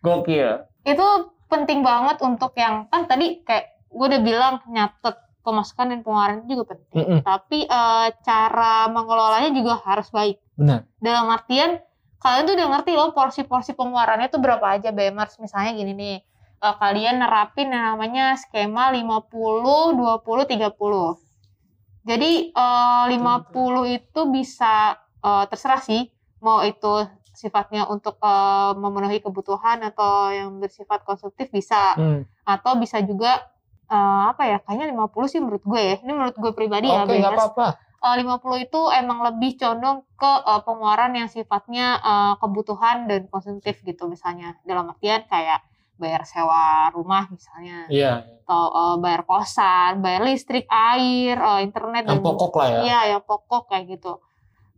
Gokil. 0.00 0.64
itu 0.88 1.06
penting 1.52 1.84
banget 1.84 2.16
untuk 2.24 2.56
yang 2.56 2.88
kan 2.88 3.04
tadi 3.04 3.44
kayak 3.44 3.84
gue 3.92 4.06
udah 4.08 4.22
bilang 4.24 4.54
nyatet 4.68 5.27
pemasukan 5.48 5.86
dan 5.88 5.98
pengeluaran 6.04 6.44
itu 6.44 6.60
juga 6.60 6.76
penting. 6.76 6.96
Mm-mm. 7.00 7.20
Tapi 7.24 7.58
eh, 7.64 8.06
cara 8.20 8.92
mengelolanya 8.92 9.48
juga 9.56 9.80
harus 9.80 10.12
baik. 10.12 10.36
Benar. 10.60 10.84
Dalam 11.00 11.32
artian 11.32 11.80
kalian 12.20 12.44
tuh 12.44 12.54
udah 12.58 12.68
ngerti 12.76 12.92
loh 12.92 13.16
porsi-porsi 13.16 13.72
pengeluarannya 13.72 14.28
tuh 14.28 14.40
berapa 14.44 14.76
aja 14.76 14.92
BMers. 14.92 15.40
Misalnya 15.40 15.72
gini 15.72 15.92
nih, 15.96 16.16
eh, 16.60 16.74
kalian 16.76 17.24
nerapin 17.24 17.72
yang 17.72 17.96
namanya 17.96 18.36
skema 18.36 18.92
50 18.92 19.96
20 19.96 20.44
30. 20.44 21.16
Jadi 22.04 22.52
eh, 22.52 23.04
50 23.08 23.96
itu 23.96 24.20
bisa 24.28 24.96
eh, 25.24 25.44
terserah 25.48 25.80
sih 25.80 26.12
mau 26.38 26.62
itu 26.62 27.08
sifatnya 27.34 27.86
untuk 27.86 28.18
eh, 28.18 28.72
memenuhi 28.74 29.22
kebutuhan 29.22 29.78
atau 29.86 30.30
yang 30.30 30.58
bersifat 30.58 31.02
konsumtif 31.02 31.50
bisa 31.50 31.94
Hmm. 31.94 32.22
atau 32.42 32.74
bisa 32.80 32.98
juga 33.02 33.46
eh, 33.88 34.22
apa 34.30 34.42
ya 34.44 34.56
kayaknya 34.60 34.86
50 34.92 35.26
sih 35.26 35.40
menurut 35.40 35.64
gue 35.64 35.80
ya. 35.80 35.94
Ini 36.04 36.12
menurut 36.12 36.36
gue 36.36 36.52
pribadi 36.52 36.88
ya 36.88 37.02
Oke, 37.02 37.16
nggak 37.18 37.32
Bebas. 37.34 37.40
apa-apa. 37.52 37.66
Eh, 37.98 38.14
50 38.22 38.58
itu 38.62 38.80
emang 38.94 39.18
lebih 39.26 39.58
condong 39.58 39.98
ke 40.14 40.32
eh, 40.44 40.60
pengeluaran 40.62 41.12
yang 41.14 41.28
sifatnya 41.28 41.86
eh, 42.00 42.34
kebutuhan 42.38 42.96
dan 43.06 43.26
konsumtif 43.26 43.80
gitu 43.82 44.06
misalnya. 44.06 44.54
Dalam 44.62 44.92
artian 44.92 45.24
kayak 45.26 45.64
bayar 45.98 46.22
sewa 46.22 46.86
rumah 46.94 47.26
misalnya 47.26 47.90
Iya, 47.90 48.22
atau 48.46 48.64
eh, 48.70 48.96
bayar 49.02 49.22
kosan, 49.26 49.98
bayar 49.98 50.22
listrik, 50.22 50.64
air, 50.70 51.34
eh, 51.34 51.60
internet 51.66 52.06
yang 52.06 52.22
dan 52.22 52.26
pokok 52.26 52.52
lah 52.54 52.68
ya. 52.70 52.80
Iya, 52.86 53.00
yang 53.18 53.22
pokok 53.26 53.62
kayak 53.68 53.98
gitu. 53.98 54.22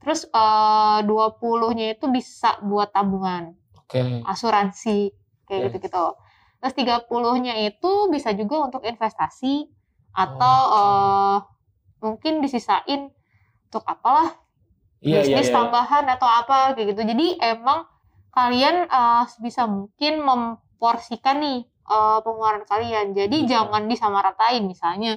Terus 0.00 0.24
eh 0.32 0.98
20-nya 1.04 1.92
itu 1.92 2.08
bisa 2.08 2.56
buat 2.64 2.88
tabungan, 2.88 3.52
Oke. 3.76 4.24
asuransi 4.24 5.12
kayak 5.44 5.60
Yes. 5.60 5.66
gitu-gitu. 5.76 6.04
Terus 6.60 6.74
30-nya 6.76 7.56
itu 7.64 7.92
bisa 8.12 8.36
juga 8.36 8.68
untuk 8.68 8.84
investasi 8.84 9.64
atau 10.12 10.58
Oke. 10.68 10.76
eh, 10.76 11.36
mungkin 12.04 12.32
disisain 12.44 13.08
untuk 13.70 13.84
apalah 13.88 14.36
Iya, 15.00 15.24
iya, 15.24 15.40
bisnis 15.40 15.48
iya. 15.48 15.56
tambahan 15.56 16.04
atau 16.12 16.28
apa 16.28 16.76
kayak 16.76 16.92
gitu. 16.92 17.02
Jadi 17.08 17.40
emang 17.40 17.88
kalian 18.36 18.84
eh, 18.84 19.22
sebisa 19.32 19.64
mungkin 19.64 20.20
memporsikan 20.20 21.40
nih 21.40 21.64
eh, 21.64 22.18
pengeluaran 22.20 22.68
kalian. 22.68 23.16
Jadi 23.16 23.48
Bisa. 23.48 23.50
jangan 23.56 23.88
disamaratain 23.88 24.62
misalnya. 24.68 25.16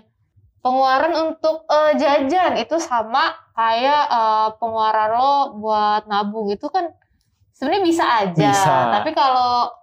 Pengeluaran 0.63 1.11
untuk 1.35 1.67
eh, 1.67 1.99
jajan 1.99 2.55
itu 2.55 2.79
sama 2.79 3.35
kayak 3.51 4.03
eh, 4.07 4.49
pengeluaran 4.55 5.09
lo 5.19 5.35
buat 5.59 6.07
nabung 6.07 6.47
itu 6.47 6.71
kan 6.71 6.87
sebenarnya 7.51 7.83
bisa 7.83 8.05
aja. 8.07 8.49
Bisa. 8.55 8.75
Tapi 8.95 9.11
kalau 9.11 9.82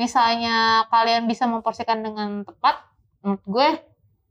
misalnya 0.00 0.88
kalian 0.88 1.28
bisa 1.28 1.44
memporsikan 1.44 2.00
dengan 2.00 2.40
tepat, 2.42 2.80
menurut 3.20 3.44
gue 3.44 3.68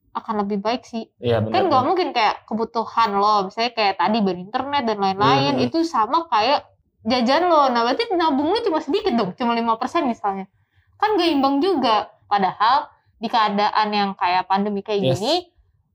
akan 0.09 0.41
lebih 0.41 0.57
baik 0.59 0.81
sih 0.83 1.05
Iya, 1.21 1.37
benar. 1.39 1.53
kan 1.53 1.61
nggak 1.69 1.83
mungkin 1.85 2.07
kayak 2.09 2.49
kebutuhan 2.49 3.13
lo 3.13 3.45
misalnya 3.45 3.71
kayak 3.71 4.01
tadi 4.01 4.17
berinternet 4.19 4.83
dan 4.83 4.97
lain-lain 4.97 5.53
Mhm. 5.55 5.65
itu 5.69 5.85
sama 5.85 6.25
kayak 6.25 6.65
jajan 7.05 7.45
lo 7.45 7.69
nah 7.69 7.85
berarti 7.85 8.09
nabung 8.17 8.49
lo 8.49 8.57
cuma 8.59 8.81
sedikit 8.81 9.13
dong 9.13 9.37
cuma 9.37 9.53
5% 9.53 10.09
misalnya 10.09 10.49
kan 10.97 11.13
gak 11.15 11.29
imbang 11.29 11.61
juga 11.61 12.09
padahal 12.25 12.89
di 13.21 13.29
keadaan 13.29 13.87
yang 13.93 14.09
kayak 14.17 14.49
pandemi 14.49 14.81
kayak 14.81 15.13
Yes. 15.13 15.21
gini 15.21 15.35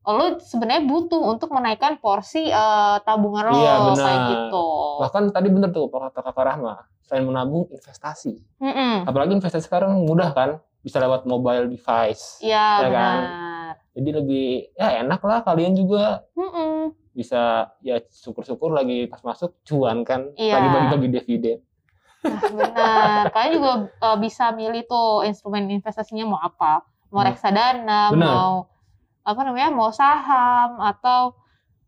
lo 0.06 0.37
sebenarnya 0.37 0.84
butuh 0.84 1.16
untuk 1.18 1.49
menaikkan 1.49 1.96
porsi 1.96 2.44
eh, 2.44 2.96
tabungan 3.00 3.44
lo 3.49 3.56
Iya, 3.56 3.75
benar. 3.82 4.04
kayak 4.04 4.20
gitu 4.28 4.66
Bahkan 5.00 5.23
tadi 5.30 5.49
bener 5.49 5.70
tuh 5.70 5.88
kata 5.88 6.20
Kakak 6.20 6.44
Rahma. 6.44 6.75
Selain 7.00 7.23
menabung, 7.23 7.68
investasi. 7.68 8.40
Mm-mm. 8.58 9.04
Apalagi 9.04 9.32
investasi 9.32 9.64
sekarang 9.64 9.96
mudah 10.00 10.30
kan? 10.30 10.50
Bisa 10.80 10.96
lewat 10.99 11.25
mobile 11.25 11.66
device. 11.66 12.40
iya 12.40 12.80
Ya 12.80 12.88
kan? 12.88 13.18
benar 13.20 13.73
Jadi 13.94 14.11
lebih 14.11 14.46
ya 14.75 14.88
enak 15.00 15.20
lah 15.20 15.40
kalian 15.40 15.73
juga 15.73 16.25
Mm-mm. 16.32 16.92
bisa 17.11 17.70
ya 17.78 18.02
syukur-syukur 18.04 18.70
lagi 18.70 19.06
pas 19.06 19.20
masuk 19.20 19.56
cuan 19.62 20.02
kan 20.02 20.28
Iya. 20.34 20.58
lagi 20.58 20.68
bagi-bagi 20.68 21.08
dividen. 21.12 21.58
Nah, 22.25 22.40
benar. 22.42 23.25
Kalian 23.30 23.52
juga 23.54 23.73
eh, 23.87 24.16
bisa 24.18 24.50
milih 24.50 24.84
tuh 24.84 25.23
instrumen 25.23 25.64
investasinya 25.66 26.25
mau 26.26 26.40
apa. 26.40 26.82
Mau 27.08 27.20
Hmm. 27.20 27.30
reksadana, 27.30 28.11
Benar. 28.11 28.26
mau 28.26 28.52
apa 29.24 29.40
namanya, 29.42 29.72
mau 29.72 29.90
saham 29.90 30.78
atau 30.78 31.34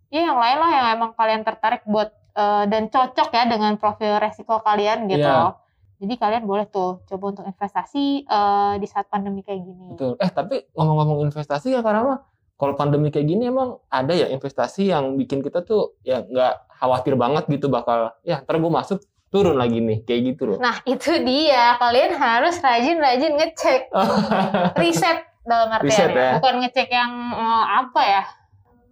ya 0.09 0.27
yang 0.33 0.39
lain 0.41 0.59
lah 0.59 0.71
yang 0.73 0.87
emang 0.97 1.11
kalian 1.13 1.43
tertarik 1.45 1.85
buat 1.85 2.11
eh, 2.35 2.65
dan 2.67 2.89
cocok 2.89 3.29
ya 3.31 3.45
dengan 3.45 3.77
profil 3.77 4.17
resiko 4.19 4.65
kalian 4.65 5.07
gitu. 5.07 5.23
Iya. 5.23 5.55
Jadi 5.97 6.15
kalian 6.21 6.45
boleh 6.45 6.69
tuh 6.69 7.01
coba 7.09 7.25
untuk 7.37 7.45
investasi 7.45 8.25
eh, 8.25 8.75
di 8.81 8.87
saat 8.89 9.07
pandemi 9.13 9.45
kayak 9.45 9.61
gini. 9.61 9.87
Betul. 9.95 10.17
Eh 10.19 10.31
tapi 10.33 10.65
ngomong-ngomong 10.73 11.29
investasi 11.29 11.77
ya 11.77 11.81
karena 11.85 12.25
kalau 12.57 12.73
pandemi 12.73 13.13
kayak 13.13 13.29
gini 13.29 13.53
emang 13.53 13.77
ada 13.93 14.17
ya 14.17 14.33
investasi 14.33 14.89
yang 14.89 15.21
bikin 15.21 15.45
kita 15.45 15.61
tuh 15.61 16.01
ya 16.01 16.25
nggak 16.25 16.81
khawatir 16.81 17.13
banget 17.17 17.45
gitu 17.53 17.69
bakal 17.69 18.17
ya 18.25 18.41
ntar 18.41 18.57
gue 18.57 18.73
masuk 18.73 19.05
turun 19.29 19.61
lagi 19.61 19.83
nih 19.85 20.01
kayak 20.09 20.21
gitu 20.33 20.43
loh. 20.55 20.59
Nah 20.63 20.81
itu 20.89 21.13
dia, 21.21 21.77
kalian 21.77 22.17
harus 22.17 22.57
rajin-rajin 22.63 23.33
ngecek 23.37 23.93
riset 24.81 25.19
dalam 25.47 25.69
artian 25.71 25.87
Riset 25.89 26.11
ya. 26.11 26.21
ya. 26.21 26.33
bukan 26.37 26.55
ngecek 26.61 26.89
yang 26.91 27.13
eh, 27.33 27.65
apa 27.81 28.03
ya 28.03 28.23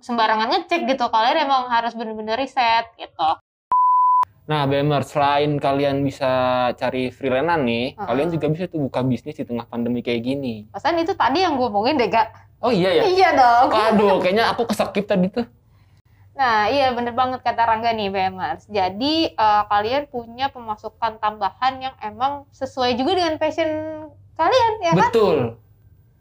sembarangan 0.00 0.49
ngecek 0.50 0.80
gitu 0.87 1.04
kalian 1.08 1.37
emang 1.42 1.66
harus 1.68 1.92
bener-bener 1.92 2.38
riset 2.38 2.87
gitu 2.96 3.30
Nah, 4.44 4.68
Bemer, 4.68 5.00
selain 5.08 5.56
kalian 5.56 6.04
bisa 6.04 6.28
cari 6.76 7.08
freelance 7.08 7.64
nih, 7.64 7.96
Heeh. 7.96 8.04
kalian 8.04 8.28
juga 8.28 8.52
bisa 8.52 8.68
tuh 8.68 8.76
buka 8.84 9.00
bisnis 9.00 9.40
di 9.40 9.44
tengah 9.49 9.64
pandemi 9.64 10.04
kayak 10.04 10.20
gini. 10.20 10.68
Pasan 10.68 11.00
itu 11.00 11.16
tadi 11.16 11.40
yang 11.40 11.56
gue 11.56 11.64
omongin 11.64 11.96
deh 11.96 12.12
gak 12.12 12.28
Oh 12.61 12.68
iya 12.68 12.92
ya? 12.92 13.02
iya 13.04 13.28
dong 13.32 13.73
Aduh, 13.73 14.16
kayaknya 14.25 14.52
aku 14.52 14.68
kesakit 14.68 15.08
tadi 15.08 15.32
tuh. 15.32 15.49
nah 16.34 16.66
iya 16.66 16.90
bener 16.90 17.14
banget 17.14 17.40
kata 17.40 17.62
Rangga 17.62 17.94
nih 17.94 18.11
BMers 18.11 18.66
jadi 18.66 19.14
eh, 19.32 19.62
kalian 19.64 20.11
punya 20.11 20.50
pemasukan 20.50 21.23
tambahan 21.23 21.78
yang 21.78 21.94
emang 22.02 22.44
sesuai 22.50 22.99
juga 22.99 23.14
dengan 23.14 23.38
passion 23.38 23.70
kalian 24.34 24.73
ya 24.82 24.92
kan 24.92 25.08
Betul. 25.08 25.38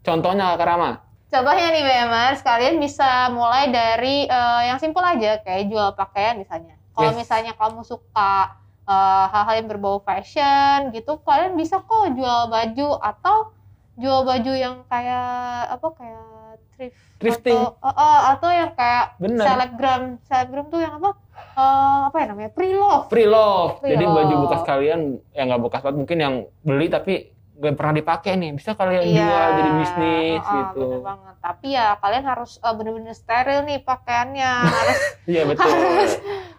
Contohnya 0.04 0.54
Kak 0.54 0.62
Rama. 0.62 0.90
Contohnya 1.26 1.66
nih 1.68 1.82
BMers, 1.82 2.40
kalian 2.40 2.78
bisa 2.78 3.26
mulai 3.28 3.66
dari 3.68 4.22
eh, 4.24 4.62
yang 4.64 4.78
simpel 4.78 5.02
aja 5.02 5.40
kayak 5.40 5.66
jual 5.66 5.90
pakaian 5.92 6.36
misalnya. 6.36 6.76
Kalau 6.94 7.10
Yes. 7.10 7.18
misalnya 7.18 7.52
kamu 7.52 7.82
suka 7.82 8.54
eh, 8.84 9.24
hal-hal 9.26 9.54
yang 9.56 9.68
berbau 9.68 9.98
fashion 9.98 10.92
gitu, 10.92 11.18
kalian 11.18 11.56
bisa 11.56 11.80
kok 11.80 12.12
jual 12.12 12.46
baju 12.46 12.88
atau 13.00 13.50
jual 13.94 14.22
baju 14.22 14.52
yang 14.52 14.84
kayak 14.84 15.26
apa 15.72 15.88
kayak 15.90 16.26
thrift 16.70 16.94
Thrifting. 17.16 17.56
atau 17.56 17.74
eh, 17.80 17.94
eh, 17.96 18.20
atau 18.28 18.50
yang 18.52 18.70
kayak 18.74 19.04
Bener. 19.16 19.42
selebgram 19.42 20.02
selebgram 20.22 20.66
tuh 20.68 20.80
yang 20.80 20.94
apa 20.96 21.10
Eh, 21.34 21.60
apa 22.04 22.16
ya 22.16 22.26
namanya 22.28 22.50
pre 22.50 22.70
love 22.72 23.06
Free 23.06 23.26
love. 23.26 23.78
Jadi 23.80 24.02
love. 24.02 24.14
baju 24.16 24.34
bekas 24.42 24.62
kalian 24.64 25.00
yang 25.32 25.46
nggak 25.46 25.62
bekas 25.62 25.80
banget 25.82 25.96
mungkin 25.96 26.18
yang 26.20 26.34
beli 26.60 26.86
tapi 26.88 27.14
nggak 27.54 27.74
pernah 27.74 27.94
dipakai 27.94 28.32
nih. 28.34 28.50
Bisa 28.52 28.74
kalian 28.74 29.02
jual 29.04 29.46
jadi 29.54 29.70
bisnis 29.74 30.40
Iya. 30.40 30.54
gitu. 30.60 30.82
bener 30.84 31.02
banget. 31.02 31.34
Tapi 31.38 31.66
ya 31.70 31.86
kalian 31.96 32.24
harus 32.24 32.52
eh, 32.58 32.74
bener-bener 32.74 33.12
steril 33.12 33.60
nih 33.62 33.78
pakaiannya. 33.80 34.52
harus 34.64 34.98
Iya 35.32 35.42
betul. 35.44 35.64
Harus. 35.64 36.12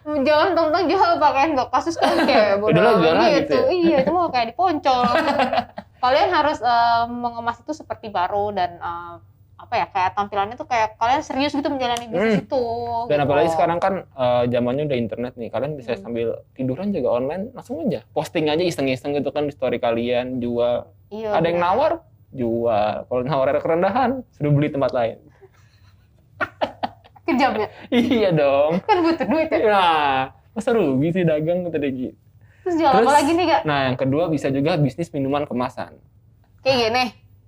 jangan 0.06 0.48
tentang 0.54 0.84
jual 0.86 1.10
pakaian 1.18 1.52
bekas 1.52 1.82
terus 1.84 1.98
kan 1.98 2.16
kayak 2.22 2.48
bodo 2.60 2.70
Udahlah, 2.72 2.94
jual 2.94 3.10
amat 3.10 3.18
lah 3.18 3.28
gitu. 3.28 3.36
gitu 3.36 3.56
ya. 3.56 3.64
Iya, 3.68 3.96
itu 4.00 4.10
mau 4.10 4.28
kayak 4.28 4.46
diponcol. 4.50 5.00
kalian 6.04 6.28
harus 6.30 6.58
eh, 6.60 7.04
mengemas 7.06 7.56
itu 7.58 7.72
seperti 7.72 8.06
baru 8.08 8.50
dan 8.50 8.70
eh, 8.76 9.14
apa 9.56 9.74
ya 9.74 9.86
kayak 9.88 10.10
tampilannya 10.12 10.54
tuh 10.54 10.64
kayak 10.64 10.94
kalian 10.94 11.20
serius 11.20 11.50
gitu 11.50 11.64
menjalani 11.66 12.06
bisnis 12.06 12.36
Hmm. 12.36 12.44
itu. 12.44 12.62
Dan 13.08 13.16
gitu. 13.16 13.24
apalagi 13.24 13.48
sekarang 13.50 13.78
kan 13.78 13.94
eh, 14.06 14.42
zamannya 14.46 14.84
udah 14.84 14.98
internet 14.98 15.32
nih, 15.34 15.48
kalian 15.48 15.72
bisa 15.74 15.92
Hmm. 15.92 16.02
sambil 16.02 16.26
tiduran 16.52 16.90
juga 16.90 17.08
online 17.10 17.50
langsung 17.50 17.80
aja 17.80 18.04
posting 18.10 18.46
aja 18.46 18.60
iseng-iseng 18.60 19.12
gitu 19.12 19.30
kan 19.30 19.44
di 19.44 19.52
story 19.52 19.76
kalian 19.76 20.38
jual. 20.38 20.84
Iya, 21.08 21.30
Ada 21.32 21.46
yang 21.46 21.58
benar. 21.58 21.68
nawar, 21.72 21.92
jual. 22.30 22.94
Kalau 23.02 23.22
nawar 23.22 23.46
ada 23.48 23.60
kerendahan, 23.60 24.10
suruh 24.30 24.50
beli 24.50 24.68
tempat 24.68 24.92
lain. 24.92 25.16
Kejam 27.24 27.52
ya. 27.56 27.68
iya 28.12 28.30
dong. 28.30 28.78
Kan 28.82 29.02
butuh 29.02 29.26
duit 29.26 29.48
ya. 29.48 29.66
Nah, 29.66 30.14
masa 30.52 30.70
rugi 30.70 31.10
sih 31.10 31.22
dagang 31.22 31.64
kata 31.64 31.78
dia 31.80 31.90
gitu. 31.90 32.14
Terus 32.62 32.74
jual 32.76 32.86
apa 32.88 32.98
Terus- 33.00 33.14
lagi 33.14 33.30
nih, 33.32 33.46
Kak? 33.46 33.60
Nah, 33.62 33.80
yang 33.84 33.96
kedua 33.96 34.24
bisa 34.26 34.46
juga 34.48 34.74
bisnis 34.76 35.10
minuman 35.10 35.42
kemasan. 35.42 35.98
Kayak 36.60 36.76
gini. 36.82 37.04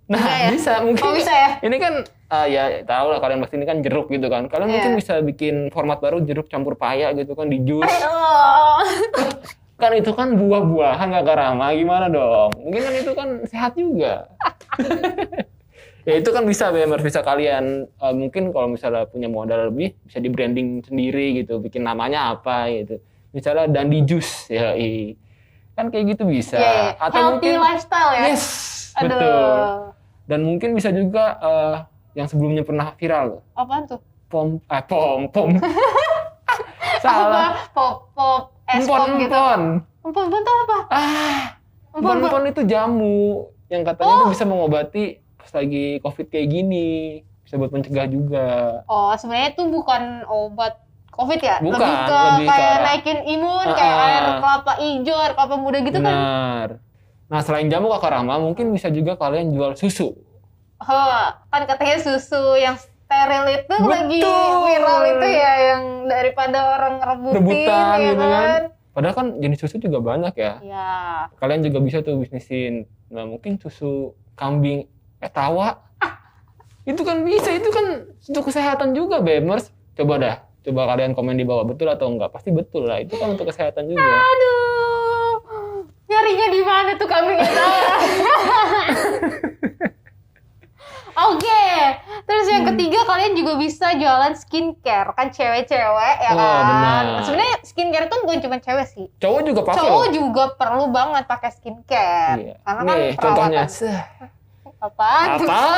Nah, 0.09 0.17
Bisa 0.17 0.33
ya? 0.33 0.49
bisa 0.57 0.73
mungkin. 0.81 1.05
Oh, 1.05 1.12
bisa 1.12 1.29
ya? 1.31 1.50
Ini 1.61 1.77
kan 1.77 1.93
ah, 2.29 2.47
ya 2.49 2.81
tahu 2.81 3.07
lah 3.12 3.21
kalian 3.21 3.45
pasti 3.45 3.61
ini 3.61 3.67
kan 3.69 3.85
jeruk 3.85 4.09
gitu 4.09 4.27
kan. 4.27 4.49
Kalian 4.49 4.69
Iya. 4.69 4.75
mungkin 4.81 4.93
bisa 4.97 5.15
bikin 5.21 5.69
format 5.69 6.00
baru 6.00 6.25
jeruk 6.25 6.49
campur 6.49 6.75
paya 6.75 7.12
gitu 7.12 7.33
kan 7.33 7.47
di 7.47 7.61
jus. 7.61 7.85
Oh. 8.09 8.81
kan 9.81 9.95
itu 9.95 10.11
kan 10.11 10.35
buah-buahan 10.35 11.12
gak 11.12 11.23
karama 11.25 11.71
gimana 11.71 12.09
dong? 12.09 12.50
Mungkin 12.57 12.81
kan 12.83 12.95
itu 12.95 13.12
kan 13.12 13.29
sehat 13.45 13.73
juga. 13.77 14.27
ya 16.09 16.15
itu 16.17 16.31
kan 16.33 16.43
bisa 16.43 16.73
BMR 16.73 16.99
bisa 16.99 17.21
kalian 17.21 17.85
eh, 17.85 18.15
mungkin 18.17 18.49
kalau 18.50 18.73
misalnya 18.73 19.05
punya 19.05 19.29
modal 19.29 19.69
lebih 19.69 19.93
bisa 20.03 20.19
di 20.19 20.33
branding 20.33 20.81
sendiri 20.83 21.37
gitu, 21.38 21.61
bikin 21.61 21.85
namanya 21.85 22.33
apa 22.33 22.67
gitu. 22.73 22.97
Misalnya 23.31 23.69
Dandi 23.69 24.03
Jus 24.03 24.49
ya. 24.49 24.73
i. 24.73 25.12
Kan 25.77 25.93
kayak 25.93 26.17
gitu 26.17 26.25
bisa. 26.25 26.57
Iya, 26.57 26.65
iya. 26.65 26.87
Atau 26.97 27.12
Healthy 27.15 27.33
mungkin 27.37 27.53
lifestyle 27.61 28.11
ya. 28.11 28.23
Yes, 28.27 28.45
Aduh. 28.97 29.07
betul. 29.07 29.61
Dan 30.28 30.44
mungkin 30.44 30.76
bisa 30.76 30.92
juga 30.92 31.25
eh, 31.38 31.76
yang 32.14 32.26
sebelumnya 32.26 32.61
pernah 32.61 32.92
viral 32.94 33.40
Apaan 33.54 33.85
tuh? 33.87 34.00
pom 34.28 34.61
eh 34.62 34.82
pom 34.82 35.25
pom. 35.26 35.49
Salah. 36.99 37.56
Apa? 37.56 37.73
Pop 37.73 37.97
pop 38.12 38.42
es 38.66 38.85
pop 38.85 39.08
gitu. 39.16 39.25
empon. 39.26 39.61
Empon 40.02 40.23
empon 40.25 40.40
tuh 40.42 40.54
apa? 40.62 40.78
Ah, 40.90 41.40
Empon 41.90 42.16
empon. 42.20 42.42
itu 42.44 42.62
jamu 42.64 43.18
yang 43.68 43.82
katanya 43.82 44.08
Oh. 44.11 44.20
tuh 44.20 44.30
bisa 44.30 44.44
mengobati 44.44 45.04
pas 45.35 45.50
lagi 45.54 45.99
covid 45.99 46.26
kayak 46.28 46.49
gini. 46.49 46.90
bisa 47.40 47.56
buat 47.56 47.73
mencegah 47.73 48.04
juga. 48.06 48.49
Oh, 48.85 49.08
sebenarnya 49.14 49.56
itu 49.56 49.64
bukan 49.66 50.02
obat 50.23 50.85
COVID 51.11 51.40
ya? 51.40 51.56
Bukan, 51.58 51.80
lebih 51.80 51.97
ke 52.04 52.18
lebih 52.28 52.44
ke 52.44 52.52
kayak 52.52 52.68
arah- 52.70 52.85
naikin 52.85 53.18
imun, 53.26 53.64
Ah, 53.64 53.73
kayak 53.73 53.88
ah. 53.90 54.04
air 54.04 54.25
kelapa 54.37 54.73
hijau, 54.78 55.16
air 55.16 55.32
kelapa 55.32 55.56
muda 55.56 55.78
gitu 55.80 55.97
kan. 55.97 56.12
Benar. 56.12 56.68
Nah, 57.28 57.40
selain 57.44 57.68
jamu 57.68 57.92
kakak 57.92 58.16
Rama, 58.16 58.40
mungkin 58.40 58.73
bisa 58.73 58.88
juga 58.88 59.12
kalian 59.20 59.52
jual 59.52 59.76
susu. 59.76 60.16
Oh, 60.80 61.25
kan 61.52 61.62
katanya 61.68 62.00
susu 62.00 62.56
yang 62.56 62.78
steril 62.78 63.44
itu 63.52 63.75
lagi 63.85 64.20
Betul. 64.25 64.54
viral 64.64 65.00
itu 65.12 65.28
ya, 65.28 65.52
yang 65.75 65.82
daripada 66.08 66.58
orang 66.78 66.94
rebutin, 67.04 67.37
Rebutan 67.37 67.97
ya 68.00 68.06
gitu 68.08 68.25
kan? 68.25 68.32
kan. 68.32 68.62
Padahal 68.97 69.14
kan 69.14 69.26
jenis 69.38 69.58
susu 69.61 69.76
juga 69.76 69.99
banyak 70.00 70.35
ya. 70.35 70.52
Ya, 70.64 70.88
Kalian 71.37 71.61
juga 71.62 71.78
bisa 71.85 72.00
tuh 72.00 72.16
bisnisin. 72.16 72.88
Nah, 73.12 73.28
mungkin 73.28 73.61
susu 73.61 74.16
kambing 74.35 74.88
etawa. 75.20 75.85
Itu 76.88 77.04
kan 77.04 77.20
bisa, 77.20 77.52
itu 77.52 77.68
kan 77.68 78.08
untuk 78.16 78.49
kesehatan 78.49 78.97
juga, 78.97 79.20
Bemers. 79.20 79.68
Coba 79.92 80.16
dah, 80.16 80.37
coba 80.64 80.88
kalian 80.97 81.12
komen 81.12 81.37
di 81.37 81.44
bawah 81.44 81.68
betul 81.68 81.85
atau 81.92 82.08
enggak. 82.08 82.32
Pasti 82.32 82.49
betul 82.49 82.88
lah, 82.88 82.97
itu 83.04 83.12
kan 83.20 83.37
untuk 83.37 83.44
kesehatan 83.44 83.92
juga. 83.92 84.08
aduh, 84.08 84.58
nyarinya 86.18 86.46
di 86.48 86.62
mana 86.62 86.90
tuh 86.94 87.06
kambing 87.06 87.38
itu? 87.38 87.62
Oke, 91.18 91.66
terus 92.25 92.46
yang 92.46 92.62
Hmm. 92.62 92.70
ketiga 92.72 93.02
kalian 93.02 93.34
juga 93.34 93.58
bisa 93.58 93.90
jualan 93.92 94.34
skincare 94.34 95.10
kan 95.12 95.26
cewek-cewek 95.28 96.14
ya 96.16 96.30
Oh, 96.30 96.38
kan. 96.38 96.62
benar. 96.64 97.02
Sebenarnya 97.22 97.56
skincare 97.64 98.06
itu 98.06 98.16
bukan 98.20 98.38
cuma 98.38 98.56
cewek 98.56 98.87
sih, 98.87 99.06
Cowok 99.18 99.40
juga 99.44 99.60
pakai 99.64 99.78
cowok 99.80 99.98
loh. 100.00 100.12
juga 100.12 100.44
perlu 100.54 100.84
banget 100.88 101.25
pakai 101.26 101.50
skincare. 101.50 102.38
Iya. 102.40 102.54
Karena 102.62 102.80
kan 102.80 102.94
Nih, 102.96 103.10
contohnya. 103.12 103.62
perawatan 103.64 103.68
Seh, 103.68 103.98
apaan? 104.78 105.28
Apa? 105.38 105.62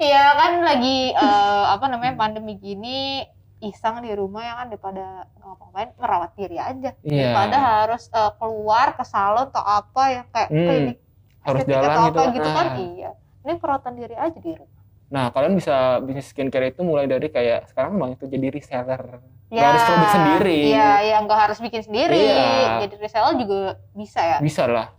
Iya 0.00 0.32
kan 0.32 0.64
lagi 0.64 1.12
eh, 1.12 1.64
apa 1.68 1.84
namanya 1.86 2.16
pandemi 2.16 2.56
gini 2.56 3.20
iseng 3.60 4.00
di 4.00 4.10
rumah 4.10 4.40
ya 4.40 4.54
kan 4.54 4.66
daripada 4.66 5.04
ngapa-ngapain 5.36 5.90
merawat 5.94 6.30
diri 6.32 6.56
aja 6.56 6.90
Iya. 6.98 7.30
daripada 7.30 7.56
harus 7.60 8.08
eh, 8.08 8.32
keluar 8.34 8.92
ke 8.92 9.04
salon 9.04 9.46
atau 9.46 9.60
apa 9.60 10.02
yang 10.10 10.26
kayak 10.28 10.48
Hmm, 10.48 10.66
klinik 10.66 10.96
harus 11.40 11.60
jalan 11.64 11.86
atau 11.86 12.02
gitu. 12.02 12.18
apa 12.18 12.22
gitu 12.30 12.48
kan 12.50 12.66
Nah. 12.66 12.76
iya 12.78 13.10
ini 13.40 13.52
perawatan 13.56 13.92
diri 13.94 14.16
aja 14.16 14.38
di 14.38 14.52
rumah 14.52 14.78
Nah, 15.10 15.26
kalian 15.28 15.58
bisa 15.58 15.74
bisnis 15.98 16.30
skincare 16.30 16.70
itu 16.70 16.80
mulai 16.80 17.04
dari 17.04 17.26
kayak 17.26 17.66
sekarang 17.66 17.98
banyak 17.98 18.14
tuh 18.16 18.30
jadi 18.30 18.46
reseller. 18.48 19.18
ya 19.46 19.50
Nggak 19.50 19.66
harus 19.66 19.82
produk 19.82 20.10
sendiri. 20.12 20.58
iya 20.70 20.90
ya 21.02 21.16
nggak 21.18 21.40
harus 21.40 21.58
bikin 21.58 21.82
sendiri 21.82 22.14
Iya. 22.30 22.78
jadi 22.80 22.94
reseller 22.96 23.34
juga 23.34 23.58
bisa 23.90 24.20
ya 24.22 24.38
Bisa 24.38 24.64
lah. 24.64 24.94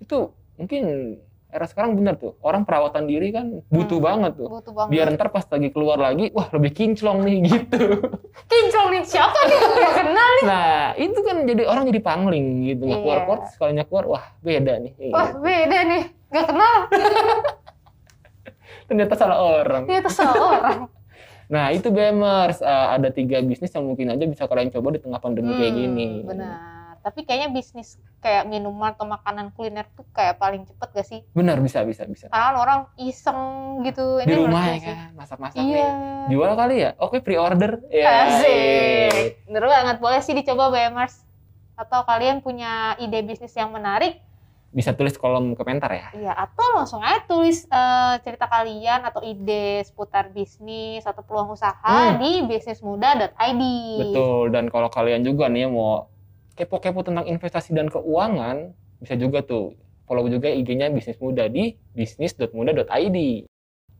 Itu 0.00 0.32
mungkin 0.56 0.82
era 1.54 1.64
sekarang 1.64 1.94
bener 1.94 2.14
tuh. 2.14 2.34
Orang 2.40 2.62
perawatan 2.62 3.06
diri 3.06 3.30
kan 3.30 3.62
butuh 3.64 3.96
Hmm. 3.96 4.04
banget 4.04 4.32
tuh. 4.34 4.48
butuh 4.50 4.74
banget 4.74 4.90
Biar 4.90 5.06
ntar 5.08 5.30
pas 5.30 5.46
lagi 5.46 5.70
keluar 5.70 5.96
lagi, 5.96 6.28
wah 6.30 6.50
lebih 6.50 6.74
kinclong 6.74 7.22
nih 7.22 7.36
gitu. 7.48 7.78
kinclong 8.44 8.88
nih 8.90 9.02
siapa 9.04 9.38
nih 9.44 9.56
nggak 9.56 9.94
kenal 9.96 10.28
nih 10.32 10.44
Nah, 10.44 10.74
itu 10.96 11.18
kan 11.20 11.36
jadi 11.44 11.62
orang 11.64 11.84
jadi 11.86 12.00
pangling 12.02 12.46
gitu. 12.66 12.82
Nggak 12.82 12.92
Iya. 12.92 13.04
keluar-keluar, 13.06 13.38
sekalinya 13.48 13.84
keluar, 13.84 14.04
wah 14.08 14.24
beda 14.40 14.72
nih. 14.76 14.92
wah 15.08 15.30
beda 15.32 15.78
nih 15.86 16.02
nggak 16.28 16.44
kenal 16.44 16.74
Ternyata 18.84 19.14
salah 19.14 19.38
orang. 19.40 19.86
dia 19.86 20.00
tuh 20.00 20.12
seorang 20.12 20.90
Nah, 21.44 21.68
itu 21.70 21.88
Bemers. 21.88 22.58
Eh, 22.58 22.66
ada 22.90 23.08
tiga 23.08 23.36
bisnis 23.38 23.68
yang 23.68 23.84
mungkin 23.84 24.08
aja 24.08 24.24
bisa 24.24 24.44
kalian 24.44 24.68
coba 24.70 24.88
di 24.90 24.98
tengah 24.98 25.20
pandemi 25.20 25.52
kayak 25.52 25.70
Hmm, 25.70 25.78
gini. 25.78 26.08
Benar. 26.24 26.56
Tapi 27.04 27.20
kayaknya 27.22 27.52
bisnis 27.52 27.94
kayak 28.18 28.48
minuman 28.48 28.90
atau 28.90 29.04
makanan 29.04 29.52
kuliner 29.52 29.84
tuh 29.92 30.08
kayak 30.10 30.40
paling 30.40 30.64
cepet 30.64 30.88
gak 30.90 31.04
sih? 31.04 31.20
Benar, 31.30 31.60
bisa, 31.60 31.84
bisa, 31.84 32.08
bisa. 32.08 32.26
Karena 32.26 32.48
kan 32.48 32.56
orang 32.56 32.80
iseng 32.96 33.40
gitu. 33.84 34.18
Di 34.18 34.24
Ini 34.24 34.40
rumah 34.40 34.64
ya 34.64 34.78
kan, 34.80 34.96
masak-masak 35.12 35.60
Iya. 35.60 35.84
nih. 35.84 36.32
Jual 36.32 36.52
kali 36.54 36.76
ya? 36.80 36.90
Oke, 36.96 37.20
pre-order. 37.20 37.84
Ya. 37.86 38.32
Asik. 38.32 39.44
Bener 39.44 39.64
banget. 39.64 39.96
Boleh 39.98 40.18
sih 40.18 40.32
dicoba 40.32 40.72
BMers. 40.72 41.20
Atau 41.74 42.02
kalian 42.02 42.40
punya 42.40 42.96
ide 42.96 43.20
bisnis 43.20 43.52
yang 43.52 43.68
menarik, 43.68 44.24
Bisa 44.70 44.90
tulis 44.90 45.14
kolom 45.14 45.52
komentar 45.52 45.86
ya. 45.88 46.10
ya 46.14 46.32
atau 46.34 46.66
langsung 46.74 46.98
aja 46.98 47.22
tulis 47.22 47.62
eh, 47.64 48.14
cerita 48.20 48.48
kalian 48.48 49.04
atau 49.04 49.22
ide 49.22 49.78
seputar 49.82 50.26
bisnis 50.28 51.04
atau 51.04 51.20
peluang 51.20 51.52
usaha 51.52 51.78
Hmm. 52.10 52.18
di 52.18 52.42
bisnismuda.id. 52.42 53.62
Betul. 54.00 54.50
Dan 54.50 54.66
kalau 54.66 54.88
kalian 54.88 55.22
juga 55.22 55.46
nih 55.46 55.68
mau 55.68 56.10
kepo-kepo 56.54 57.02
tentang 57.02 57.26
investasi 57.26 57.74
dan 57.74 57.90
keuangan, 57.90 58.72
bisa 59.02 59.14
juga 59.18 59.42
tuh 59.42 59.74
follow 60.06 60.26
juga 60.30 60.48
IG-nya 60.50 60.90
Bisnis 60.94 61.18
Muda 61.18 61.50
di 61.50 61.74
bisnis.muda.id. 61.92 63.18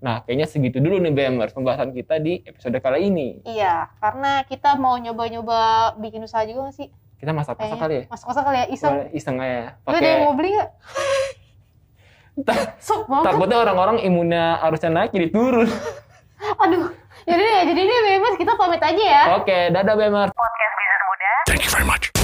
Nah, 0.05 0.21
kayaknya 0.21 0.47
segitu 0.47 0.85
dulu 0.85 1.01
nih 1.01 1.17
BMers 1.17 1.57
pembahasan 1.57 1.97
kita 1.97 2.21
di 2.21 2.45
episode 2.45 2.77
kali 2.77 3.09
ini. 3.09 3.41
Iya, 3.49 3.89
karena 3.99 4.45
kita 4.45 4.77
mau 4.77 5.01
nyoba-nyoba 5.01 5.95
bikin 5.97 6.21
usaha 6.29 6.45
juga 6.45 6.69
nggak 6.69 6.77
sih? 6.77 6.89
Kita 7.17 7.33
masak-masak 7.33 7.79
kali 7.81 7.95
ya? 7.97 8.05
Masak-masak 8.13 8.43
kali 8.45 8.59
ya, 8.61 8.67
iseng. 8.69 8.93
Boleh 8.93 9.09
iseng 9.17 9.37
aja. 9.41 9.81
Lu 9.81 9.89
ada 9.89 9.97
yang 9.97 10.05
Pakai 10.05 10.13
mau 10.21 10.35
beli 10.37 10.51
nggak? 10.53 10.71
Sok 12.83 13.03
banget. 13.09 13.25
takutnya 13.31 13.59
orang-orang 13.65 13.97
imunnya 14.05 14.45
harusnya 14.61 14.91
naik 14.93 15.11
jadi 15.15 15.29
turun. 15.33 15.71
Aduh. 16.63 16.93
Jadi 17.25 17.41
ya, 17.41 17.61
jadi 17.65 17.81
ini 17.81 17.95
bebas 18.21 18.35
kita 18.37 18.53
pamit 18.61 18.83
aja 18.85 19.01
ya. 19.01 19.23
Oke, 19.41 19.73
dadah 19.73 19.95
BMers. 19.97 20.33
Thank 21.49 21.65
you 21.65 21.73
very 21.73 21.87
much. 21.89 22.24